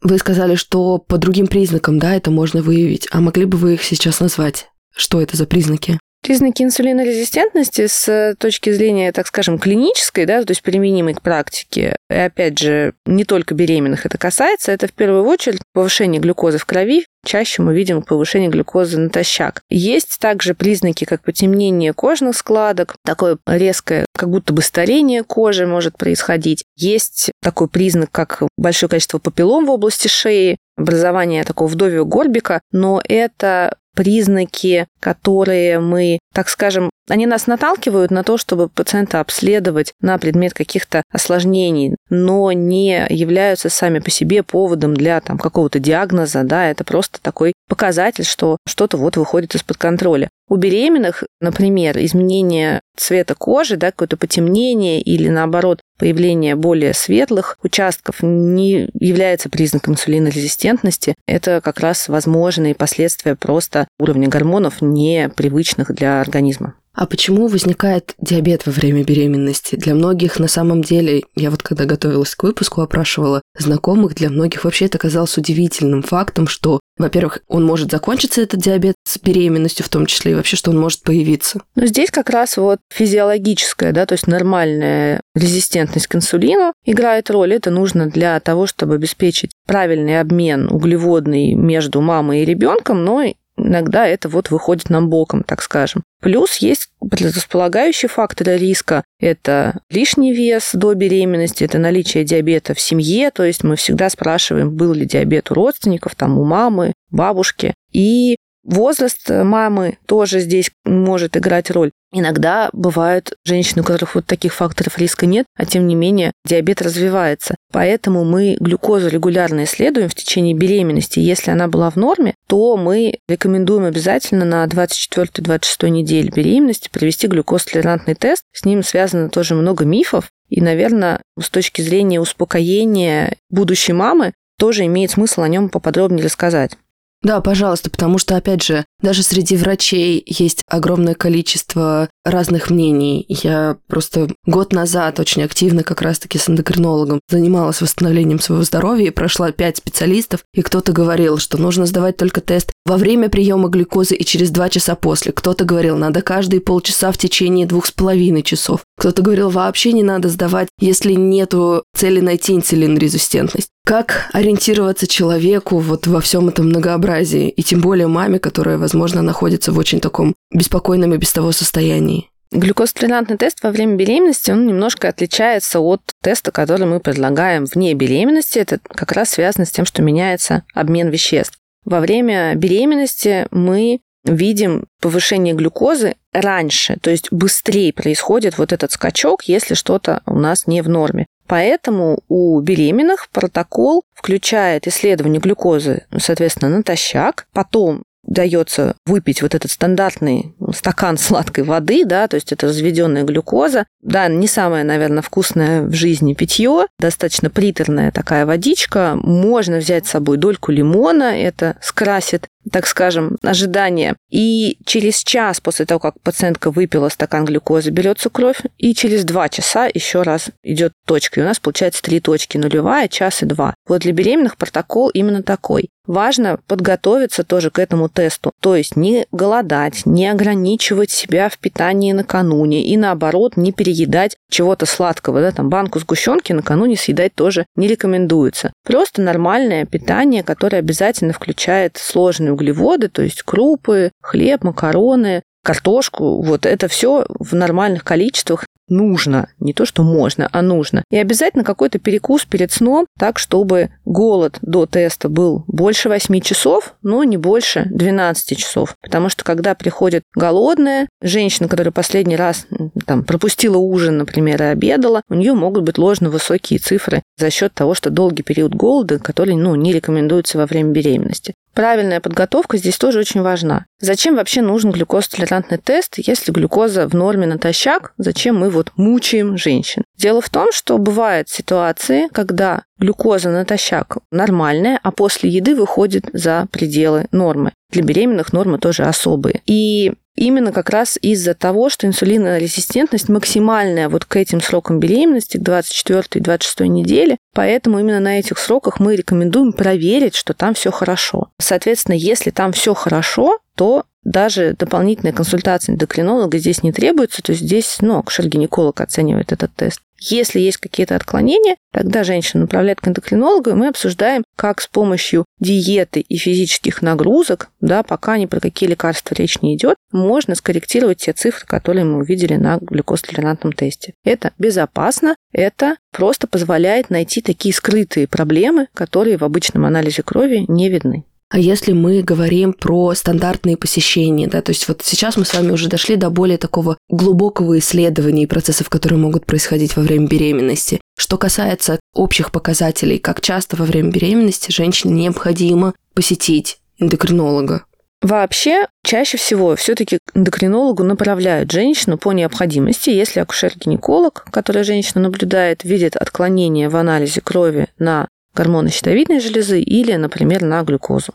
Вы 0.00 0.18
сказали, 0.18 0.54
что 0.54 0.98
по 0.98 1.16
другим 1.18 1.46
признакам, 1.46 1.98
да, 1.98 2.14
это 2.14 2.30
можно 2.30 2.62
выявить. 2.62 3.08
А 3.10 3.20
могли 3.20 3.46
бы 3.46 3.56
вы 3.56 3.74
их 3.74 3.82
сейчас 3.82 4.20
назвать? 4.20 4.68
Что 4.94 5.20
это 5.20 5.36
за 5.36 5.46
признаки? 5.46 5.98
Признаки 6.24 6.62
инсулинорезистентности 6.62 7.86
с 7.86 8.34
точки 8.38 8.72
зрения, 8.72 9.12
так 9.12 9.26
скажем, 9.26 9.58
клинической, 9.58 10.24
да, 10.24 10.42
то 10.42 10.52
есть 10.52 10.62
применимой 10.62 11.12
к 11.12 11.20
практике, 11.20 11.96
и 12.08 12.14
опять 12.14 12.58
же, 12.58 12.94
не 13.04 13.24
только 13.24 13.54
беременных 13.54 14.06
это 14.06 14.16
касается, 14.16 14.72
это 14.72 14.88
в 14.88 14.92
первую 14.94 15.24
очередь 15.24 15.60
повышение 15.74 16.22
глюкозы 16.22 16.56
в 16.56 16.64
крови, 16.64 17.04
чаще 17.26 17.60
мы 17.60 17.74
видим 17.74 18.00
повышение 18.00 18.48
глюкозы 18.48 18.98
натощак. 18.98 19.60
Есть 19.68 20.18
также 20.18 20.54
признаки, 20.54 21.04
как 21.04 21.22
потемнение 21.22 21.92
кожных 21.92 22.38
складок, 22.38 22.96
такое 23.04 23.36
резкое, 23.46 24.06
как 24.16 24.30
будто 24.30 24.54
бы 24.54 24.62
старение 24.62 25.24
кожи 25.24 25.66
может 25.66 25.98
происходить. 25.98 26.64
Есть 26.74 27.32
такой 27.42 27.68
признак, 27.68 28.10
как 28.10 28.42
большое 28.56 28.88
количество 28.88 29.18
папиллом 29.18 29.66
в 29.66 29.70
области 29.70 30.08
шеи, 30.08 30.56
образование 30.76 31.44
такого 31.44 31.68
вдовьего 31.68 32.04
горбика, 32.04 32.62
но 32.72 33.02
это 33.06 33.76
признаки, 33.94 34.86
которые 35.00 35.80
мы, 35.80 36.18
так 36.34 36.48
скажем, 36.48 36.90
они 37.08 37.26
нас 37.26 37.46
наталкивают 37.46 38.10
на 38.10 38.24
то, 38.24 38.36
чтобы 38.36 38.68
пациента 38.68 39.20
обследовать 39.20 39.92
на 40.00 40.18
предмет 40.18 40.52
каких-то 40.52 41.02
осложнений, 41.12 41.96
но 42.10 42.50
не 42.52 43.06
являются 43.08 43.68
сами 43.68 44.00
по 44.00 44.10
себе 44.10 44.42
поводом 44.42 44.94
для 44.94 45.20
там, 45.20 45.38
какого-то 45.38 45.78
диагноза, 45.78 46.42
да, 46.42 46.68
это 46.70 46.82
просто 46.82 47.20
такой 47.22 47.52
показатель, 47.68 48.24
что 48.24 48.56
что-то 48.66 48.96
вот 48.96 49.16
выходит 49.16 49.54
из-под 49.54 49.76
контроля. 49.76 50.28
У 50.48 50.56
беременных, 50.56 51.24
например, 51.40 51.96
изменение 51.98 52.80
цвета 52.96 53.34
кожи, 53.34 53.76
да, 53.76 53.90
какое-то 53.90 54.18
потемнение 54.18 55.00
или, 55.00 55.28
наоборот, 55.28 55.80
появление 55.98 56.54
более 56.54 56.92
светлых 56.92 57.56
участков 57.62 58.16
не 58.22 58.90
является 58.92 59.48
признаком 59.48 59.94
инсулинорезистентности. 59.94 61.14
Это 61.26 61.62
как 61.62 61.80
раз 61.80 62.08
возможные 62.08 62.74
последствия 62.74 63.36
просто 63.36 63.88
уровня 63.98 64.28
гормонов, 64.28 64.82
непривычных 64.82 65.94
для 65.94 66.23
организма. 66.24 66.74
А 66.94 67.06
почему 67.06 67.48
возникает 67.48 68.14
диабет 68.20 68.66
во 68.66 68.72
время 68.72 69.02
беременности? 69.02 69.74
Для 69.74 69.94
многих 69.94 70.38
на 70.38 70.46
самом 70.46 70.82
деле, 70.82 71.24
я 71.34 71.50
вот 71.50 71.62
когда 71.62 71.86
готовилась 71.86 72.36
к 72.36 72.44
выпуску, 72.44 72.82
опрашивала 72.82 73.42
знакомых, 73.58 74.14
для 74.14 74.30
многих 74.30 74.64
вообще 74.64 74.86
это 74.86 74.98
казалось 74.98 75.36
удивительным 75.36 76.02
фактом, 76.02 76.46
что, 76.46 76.78
во-первых, 76.96 77.40
он 77.48 77.64
может 77.64 77.90
закончиться, 77.90 78.42
этот 78.42 78.60
диабет, 78.60 78.94
с 79.04 79.18
беременностью 79.18 79.84
в 79.84 79.88
том 79.88 80.06
числе, 80.06 80.32
и 80.32 80.34
вообще, 80.36 80.56
что 80.56 80.70
он 80.70 80.78
может 80.78 81.02
появиться. 81.02 81.60
Но 81.74 81.86
здесь 81.86 82.12
как 82.12 82.30
раз 82.30 82.56
вот 82.56 82.78
физиологическая, 82.92 83.92
да, 83.92 84.06
то 84.06 84.12
есть 84.14 84.28
нормальная 84.28 85.20
резистентность 85.34 86.06
к 86.06 86.14
инсулину 86.14 86.72
играет 86.84 87.28
роль. 87.28 87.54
Это 87.54 87.72
нужно 87.72 88.08
для 88.08 88.38
того, 88.38 88.68
чтобы 88.68 88.94
обеспечить 88.94 89.50
правильный 89.66 90.20
обмен 90.20 90.68
углеводный 90.70 91.54
между 91.54 92.00
мамой 92.00 92.42
и 92.42 92.44
ребенком, 92.44 93.04
но 93.04 93.24
иногда 93.56 94.06
это 94.06 94.28
вот 94.28 94.50
выходит 94.50 94.90
нам 94.90 95.08
боком, 95.08 95.42
так 95.42 95.62
скажем. 95.62 96.02
Плюс 96.20 96.56
есть 96.56 96.88
предрасполагающие 97.00 98.08
факторы 98.08 98.56
риска. 98.56 99.04
Это 99.20 99.80
лишний 99.90 100.32
вес 100.32 100.70
до 100.72 100.94
беременности, 100.94 101.64
это 101.64 101.78
наличие 101.78 102.24
диабета 102.24 102.74
в 102.74 102.80
семье, 102.80 103.30
то 103.30 103.44
есть 103.44 103.64
мы 103.64 103.76
всегда 103.76 104.08
спрашиваем, 104.10 104.70
был 104.70 104.92
ли 104.92 105.06
диабет 105.06 105.50
у 105.50 105.54
родственников, 105.54 106.14
там 106.14 106.38
у 106.38 106.44
мамы, 106.44 106.92
бабушки. 107.10 107.74
И 107.92 108.36
Возраст 108.64 109.28
мамы 109.28 109.98
тоже 110.06 110.40
здесь 110.40 110.70
может 110.86 111.36
играть 111.36 111.70
роль. 111.70 111.90
Иногда 112.12 112.70
бывают 112.72 113.34
женщины, 113.44 113.82
у 113.82 113.84
которых 113.84 114.14
вот 114.14 114.24
таких 114.24 114.54
факторов 114.54 114.96
риска 114.98 115.26
нет, 115.26 115.44
а 115.56 115.66
тем 115.66 115.86
не 115.86 115.94
менее 115.94 116.32
диабет 116.46 116.80
развивается. 116.80 117.56
Поэтому 117.74 118.22
мы 118.22 118.56
глюкозу 118.60 119.08
регулярно 119.08 119.64
исследуем 119.64 120.08
в 120.08 120.14
течение 120.14 120.54
беременности. 120.54 121.18
Если 121.18 121.50
она 121.50 121.66
была 121.66 121.90
в 121.90 121.96
норме, 121.96 122.36
то 122.46 122.76
мы 122.76 123.18
рекомендуем 123.28 123.84
обязательно 123.84 124.44
на 124.44 124.64
24-26 124.64 125.88
неделе 125.88 126.30
беременности 126.30 126.88
провести 126.88 127.26
глюкозтолерантный 127.26 128.14
тест. 128.14 128.44
С 128.52 128.64
ним 128.64 128.84
связано 128.84 129.28
тоже 129.28 129.56
много 129.56 129.84
мифов. 129.84 130.30
И, 130.48 130.60
наверное, 130.60 131.20
с 131.36 131.50
точки 131.50 131.82
зрения 131.82 132.20
успокоения 132.20 133.38
будущей 133.50 133.92
мамы, 133.92 134.34
тоже 134.56 134.86
имеет 134.86 135.10
смысл 135.10 135.42
о 135.42 135.48
нем 135.48 135.68
поподробнее 135.68 136.24
рассказать. 136.24 136.76
Да, 137.24 137.40
пожалуйста, 137.40 137.90
потому 137.90 138.18
что, 138.18 138.36
опять 138.36 138.62
же, 138.62 138.84
даже 139.00 139.24
среди 139.24 139.56
врачей 139.56 140.22
есть 140.26 140.62
огромное 140.68 141.14
количество 141.14 142.08
разных 142.24 142.70
мнений. 142.70 143.24
Я 143.28 143.76
просто 143.86 144.28
год 144.46 144.72
назад 144.72 145.20
очень 145.20 145.42
активно 145.42 145.82
как 145.82 146.02
раз-таки 146.02 146.38
с 146.38 146.48
эндокринологом 146.48 147.20
занималась 147.28 147.82
восстановлением 147.82 148.40
своего 148.40 148.64
здоровья 148.64 149.06
и 149.06 149.10
прошла 149.10 149.52
пять 149.52 149.76
специалистов, 149.76 150.44
и 150.54 150.62
кто-то 150.62 150.92
говорил, 150.92 151.38
что 151.38 151.58
нужно 151.58 151.86
сдавать 151.86 152.16
только 152.16 152.40
тест 152.40 152.72
во 152.86 152.96
время 152.96 153.28
приема 153.28 153.68
глюкозы 153.68 154.14
и 154.14 154.24
через 154.24 154.50
два 154.50 154.68
часа 154.68 154.94
после. 154.94 155.32
Кто-то 155.32 155.64
говорил, 155.64 155.96
надо 155.96 156.22
каждые 156.22 156.60
полчаса 156.60 157.12
в 157.12 157.18
течение 157.18 157.66
двух 157.66 157.86
с 157.86 157.92
половиной 157.92 158.42
часов. 158.42 158.80
Кто-то 158.98 159.22
говорил, 159.22 159.50
вообще 159.50 159.92
не 159.92 160.02
надо 160.02 160.28
сдавать, 160.28 160.68
если 160.78 161.12
нету 161.12 161.84
цели 161.94 162.20
найти 162.20 162.54
инсулинорезистентность. 162.54 163.68
Как 163.86 164.30
ориентироваться 164.32 165.06
человеку 165.06 165.78
вот 165.78 166.06
во 166.06 166.22
всем 166.22 166.48
этом 166.48 166.68
многообразии, 166.68 167.50
и 167.50 167.62
тем 167.62 167.82
более 167.82 168.06
маме, 168.06 168.38
которая, 168.38 168.78
возможно, 168.78 169.20
находится 169.20 169.72
в 169.72 169.78
очень 169.78 170.00
таком 170.00 170.34
беспокойном 170.50 171.12
и 171.12 171.18
без 171.18 171.32
того 171.32 171.52
состоянии? 171.52 172.13
Глюкозотолерантный 172.50 173.36
тест 173.36 173.62
во 173.62 173.70
время 173.70 173.96
беременности, 173.96 174.50
он 174.50 174.66
немножко 174.66 175.08
отличается 175.08 175.80
от 175.80 176.00
теста, 176.22 176.52
который 176.52 176.86
мы 176.86 177.00
предлагаем 177.00 177.64
вне 177.64 177.94
беременности. 177.94 178.58
Это 178.58 178.78
как 178.86 179.12
раз 179.12 179.30
связано 179.30 179.66
с 179.66 179.70
тем, 179.70 179.84
что 179.84 180.02
меняется 180.02 180.62
обмен 180.72 181.08
веществ. 181.08 181.58
Во 181.84 182.00
время 182.00 182.54
беременности 182.54 183.46
мы 183.50 184.00
видим 184.24 184.86
повышение 185.00 185.54
глюкозы 185.54 186.14
раньше, 186.32 186.96
то 187.00 187.10
есть 187.10 187.30
быстрее 187.30 187.92
происходит 187.92 188.56
вот 188.56 188.72
этот 188.72 188.90
скачок, 188.92 189.44
если 189.44 189.74
что-то 189.74 190.22
у 190.26 190.38
нас 190.38 190.66
не 190.66 190.80
в 190.80 190.88
норме. 190.88 191.26
Поэтому 191.46 192.20
у 192.28 192.58
беременных 192.60 193.28
протокол 193.30 194.04
включает 194.14 194.86
исследование 194.86 195.40
глюкозы, 195.40 196.06
соответственно, 196.16 196.78
натощак, 196.78 197.46
потом 197.52 198.02
дается 198.26 198.94
выпить 199.06 199.42
вот 199.42 199.54
этот 199.54 199.70
стандартный 199.70 200.54
стакан 200.74 201.18
сладкой 201.18 201.64
воды, 201.64 202.04
да, 202.04 202.28
то 202.28 202.36
есть 202.36 202.52
это 202.52 202.66
разведенная 202.66 203.24
глюкоза. 203.24 203.86
Да, 204.02 204.28
не 204.28 204.48
самое, 204.48 204.84
наверное, 204.84 205.22
вкусное 205.22 205.82
в 205.82 205.92
жизни 205.92 206.34
питье, 206.34 206.86
достаточно 206.98 207.50
приторная 207.50 208.10
такая 208.10 208.46
водичка. 208.46 209.16
Можно 209.16 209.78
взять 209.78 210.06
с 210.06 210.10
собой 210.10 210.36
дольку 210.36 210.72
лимона, 210.72 211.40
это 211.40 211.76
скрасит 211.80 212.48
так 212.70 212.86
скажем, 212.86 213.36
ожидания. 213.42 214.16
И 214.30 214.78
через 214.84 215.22
час 215.22 215.60
после 215.60 215.86
того, 215.86 216.00
как 216.00 216.20
пациентка 216.20 216.70
выпила 216.70 217.08
стакан 217.08 217.44
глюкозы, 217.44 217.90
берется 217.90 218.30
кровь, 218.30 218.60
и 218.78 218.94
через 218.94 219.24
два 219.24 219.48
часа 219.48 219.88
еще 219.92 220.22
раз 220.22 220.50
идет 220.62 220.92
точка. 221.06 221.40
И 221.40 221.42
у 221.42 221.46
нас 221.46 221.58
получается 221.58 222.02
три 222.02 222.20
точки, 222.20 222.56
нулевая, 222.56 223.08
час 223.08 223.42
и 223.42 223.46
два. 223.46 223.74
Вот 223.86 224.02
для 224.02 224.12
беременных 224.12 224.56
протокол 224.56 225.08
именно 225.10 225.42
такой. 225.42 225.88
Важно 226.06 226.58
подготовиться 226.66 227.44
тоже 227.44 227.70
к 227.70 227.78
этому 227.78 228.08
тесту. 228.10 228.52
То 228.60 228.76
есть 228.76 228.94
не 228.94 229.26
голодать, 229.32 230.04
не 230.04 230.28
ограничивать 230.28 231.10
себя 231.10 231.48
в 231.48 231.58
питании 231.58 232.12
накануне 232.12 232.84
и 232.84 232.96
наоборот 232.96 233.56
не 233.56 233.72
переедать 233.72 234.36
чего-то 234.54 234.86
сладкого. 234.86 235.40
Да, 235.40 235.50
там 235.50 235.68
банку 235.68 235.98
сгущенки 235.98 236.52
накануне 236.52 236.96
съедать 236.96 237.34
тоже 237.34 237.66
не 237.76 237.88
рекомендуется. 237.88 238.72
Просто 238.84 239.20
нормальное 239.20 239.84
питание, 239.84 240.42
которое 240.42 240.78
обязательно 240.78 241.32
включает 241.32 241.96
сложные 241.96 242.52
углеводы, 242.52 243.08
то 243.08 243.22
есть 243.22 243.42
крупы, 243.42 244.12
хлеб, 244.22 244.62
макароны, 244.62 245.42
картошку, 245.64 246.42
вот 246.42 246.66
это 246.66 246.88
все 246.88 247.24
в 247.28 247.54
нормальных 247.54 248.04
количествах 248.04 248.66
нужно. 248.88 249.48
Не 249.58 249.72
то, 249.72 249.86
что 249.86 250.02
можно, 250.02 250.48
а 250.52 250.62
нужно. 250.62 251.04
И 251.10 251.16
обязательно 251.16 251.64
какой-то 251.64 251.98
перекус 251.98 252.44
перед 252.44 252.72
сном, 252.72 253.06
так, 253.18 253.38
чтобы 253.38 253.90
голод 254.04 254.58
до 254.62 254.86
теста 254.86 255.28
был 255.28 255.64
больше 255.66 256.08
8 256.08 256.40
часов, 256.40 256.94
но 257.02 257.24
не 257.24 257.36
больше 257.36 257.86
12 257.90 258.58
часов. 258.58 258.94
Потому 259.02 259.28
что 259.28 259.44
когда 259.44 259.74
приходит 259.74 260.22
голодная, 260.34 261.08
женщина, 261.22 261.68
которая 261.68 261.92
последний 261.92 262.36
раз 262.36 262.66
там, 263.06 263.24
пропустила 263.24 263.78
ужин, 263.78 264.18
например, 264.18 264.62
и 264.62 264.66
обедала, 264.66 265.22
у 265.28 265.34
нее 265.34 265.54
могут 265.54 265.84
быть 265.84 265.98
ложно 265.98 266.30
высокие 266.30 266.78
цифры 266.78 267.22
за 267.38 267.50
счет 267.50 267.74
того, 267.74 267.94
что 267.94 268.10
долгий 268.10 268.42
период 268.42 268.74
голода, 268.74 269.18
который 269.18 269.56
ну, 269.56 269.74
не 269.74 269.92
рекомендуется 269.92 270.58
во 270.58 270.66
время 270.66 270.90
беременности. 270.90 271.54
Правильная 271.74 272.20
подготовка 272.20 272.76
здесь 272.76 272.96
тоже 272.96 273.18
очень 273.18 273.42
важна. 273.42 273.86
Зачем 274.00 274.36
вообще 274.36 274.62
нужен 274.62 274.92
глюкозотолерантный 274.92 275.78
тест, 275.78 276.14
если 276.18 276.52
глюкоза 276.52 277.08
в 277.08 277.14
норме 277.14 277.46
натощак? 277.46 278.12
Зачем 278.16 278.58
мы 278.58 278.70
вот 278.70 278.92
мучаем 278.96 279.58
женщин? 279.58 280.04
Дело 280.16 280.40
в 280.40 280.48
том, 280.48 280.68
что 280.72 280.98
бывают 280.98 281.48
ситуации, 281.48 282.28
когда 282.32 282.82
глюкоза 282.98 283.50
натощак 283.50 284.18
нормальная, 284.30 285.00
а 285.02 285.10
после 285.10 285.50
еды 285.50 285.74
выходит 285.74 286.26
за 286.32 286.66
пределы 286.70 287.26
нормы. 287.32 287.72
Для 287.90 288.02
беременных 288.02 288.52
нормы 288.52 288.78
тоже 288.78 289.02
особые. 289.02 289.60
И 289.66 290.12
Именно 290.36 290.72
как 290.72 290.90
раз 290.90 291.16
из-за 291.22 291.54
того, 291.54 291.88
что 291.88 292.06
инсулинорезистентность 292.06 293.28
максимальная 293.28 294.08
вот 294.08 294.24
к 294.24 294.36
этим 294.36 294.60
срокам 294.60 294.98
беременности, 294.98 295.58
к 295.58 295.60
24-26 295.60 296.86
неделе, 296.88 297.36
поэтому 297.54 298.00
именно 298.00 298.20
на 298.20 298.40
этих 298.40 298.58
сроках 298.58 298.98
мы 298.98 299.14
рекомендуем 299.14 299.72
проверить, 299.72 300.34
что 300.34 300.52
там 300.52 300.74
все 300.74 300.90
хорошо. 300.90 301.50
Соответственно, 301.60 302.16
если 302.16 302.50
там 302.50 302.72
все 302.72 302.94
хорошо, 302.94 303.58
то 303.76 304.04
даже 304.24 304.74
дополнительная 304.78 305.34
консультация 305.34 305.92
эндокринолога 305.92 306.58
здесь 306.58 306.82
не 306.82 306.92
требуется, 306.92 307.42
то 307.42 307.52
есть 307.52 307.62
здесь 307.62 307.98
ну, 308.00 308.18
акушер-гинеколог 308.18 309.00
оценивает 309.00 309.52
этот 309.52 309.74
тест. 309.74 310.00
Если 310.18 310.60
есть 310.60 310.78
какие-то 310.78 311.16
отклонения, 311.16 311.76
тогда 311.92 312.24
женщина 312.24 312.62
направляет 312.62 313.00
к 313.00 313.08
эндокринологу, 313.08 313.70
и 313.70 313.74
мы 313.74 313.88
обсуждаем, 313.88 314.44
как 314.56 314.80
с 314.80 314.86
помощью 314.86 315.44
диеты 315.60 316.20
и 316.20 316.36
физических 316.38 317.02
нагрузок, 317.02 317.68
да, 317.80 318.02
пока 318.02 318.38
ни 318.38 318.46
про 318.46 318.60
какие 318.60 318.88
лекарства 318.88 319.34
речь 319.34 319.60
не 319.60 319.76
идет, 319.76 319.96
можно 320.14 320.54
скорректировать 320.54 321.18
те 321.18 321.32
цифры, 321.32 321.66
которые 321.66 322.04
мы 322.04 322.18
увидели 322.18 322.54
на 322.54 322.78
глюкозтолерантном 322.80 323.72
тесте. 323.74 324.14
Это 324.24 324.52
безопасно, 324.56 325.36
это 325.52 325.96
просто 326.12 326.46
позволяет 326.46 327.10
найти 327.10 327.42
такие 327.42 327.74
скрытые 327.74 328.28
проблемы, 328.28 328.88
которые 328.94 329.36
в 329.36 329.44
обычном 329.44 329.84
анализе 329.84 330.22
крови 330.22 330.64
не 330.68 330.88
видны. 330.88 331.24
А 331.50 331.58
если 331.58 331.92
мы 331.92 332.22
говорим 332.22 332.72
про 332.72 333.14
стандартные 333.14 333.76
посещения, 333.76 334.48
да, 334.48 334.60
то 334.62 334.70
есть 334.70 334.88
вот 334.88 335.02
сейчас 335.04 335.36
мы 335.36 335.44
с 335.44 335.54
вами 335.54 335.70
уже 335.70 335.88
дошли 335.88 336.16
до 336.16 336.30
более 336.30 336.58
такого 336.58 336.96
глубокого 337.08 337.78
исследования 337.78 338.44
и 338.44 338.48
процессов, 338.48 338.88
которые 338.88 339.18
могут 339.18 339.46
происходить 339.46 339.94
во 339.94 340.02
время 340.02 340.26
беременности. 340.26 341.00
Что 341.16 341.38
касается 341.38 342.00
общих 342.12 342.50
показателей, 342.50 343.18
как 343.18 343.40
часто 343.40 343.76
во 343.76 343.84
время 343.84 344.10
беременности 344.10 344.72
женщине 344.72 345.14
необходимо 345.14 345.94
посетить 346.14 346.78
эндокринолога? 346.98 347.84
Вообще, 348.24 348.86
чаще 349.02 349.36
всего 349.36 349.76
все-таки 349.76 350.18
эндокринологу 350.32 351.04
направляют 351.04 351.70
женщину 351.70 352.16
по 352.16 352.32
необходимости, 352.32 353.10
если 353.10 353.40
акушер-гинеколог, 353.40 354.46
который 354.50 354.82
женщина 354.82 355.20
наблюдает, 355.20 355.84
видит 355.84 356.16
отклонение 356.16 356.88
в 356.88 356.96
анализе 356.96 357.42
крови 357.42 357.88
на 357.98 358.26
гормоны 358.54 358.88
щитовидной 358.90 359.40
железы 359.40 359.82
или, 359.82 360.14
например, 360.14 360.62
на 360.62 360.82
глюкозу. 360.84 361.34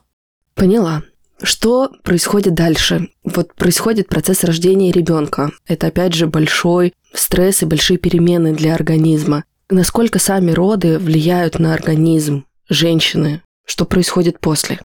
Поняла. 0.56 1.04
Что 1.44 1.92
происходит 2.04 2.56
дальше? 2.56 3.10
Вот 3.24 3.54
происходит 3.54 4.08
процесс 4.08 4.44
рождения 4.44 4.92
ребенка. 4.92 5.52
Это 5.68 5.86
опять 5.86 6.16
же 6.16 6.26
большой 6.26 6.96
стресс 7.14 7.62
и 7.62 7.68
большие 7.68 8.00
перемены 8.00 8.56
для 8.56 8.74
организма. 8.74 9.44
Насколько 9.70 10.18
сами 10.18 10.50
роды 10.50 10.98
влияют 10.98 11.60
на 11.60 11.76
организм 11.76 12.48
женщины? 12.68 13.44
Что 13.64 13.86
происходит 13.86 14.40
после? 14.40 14.80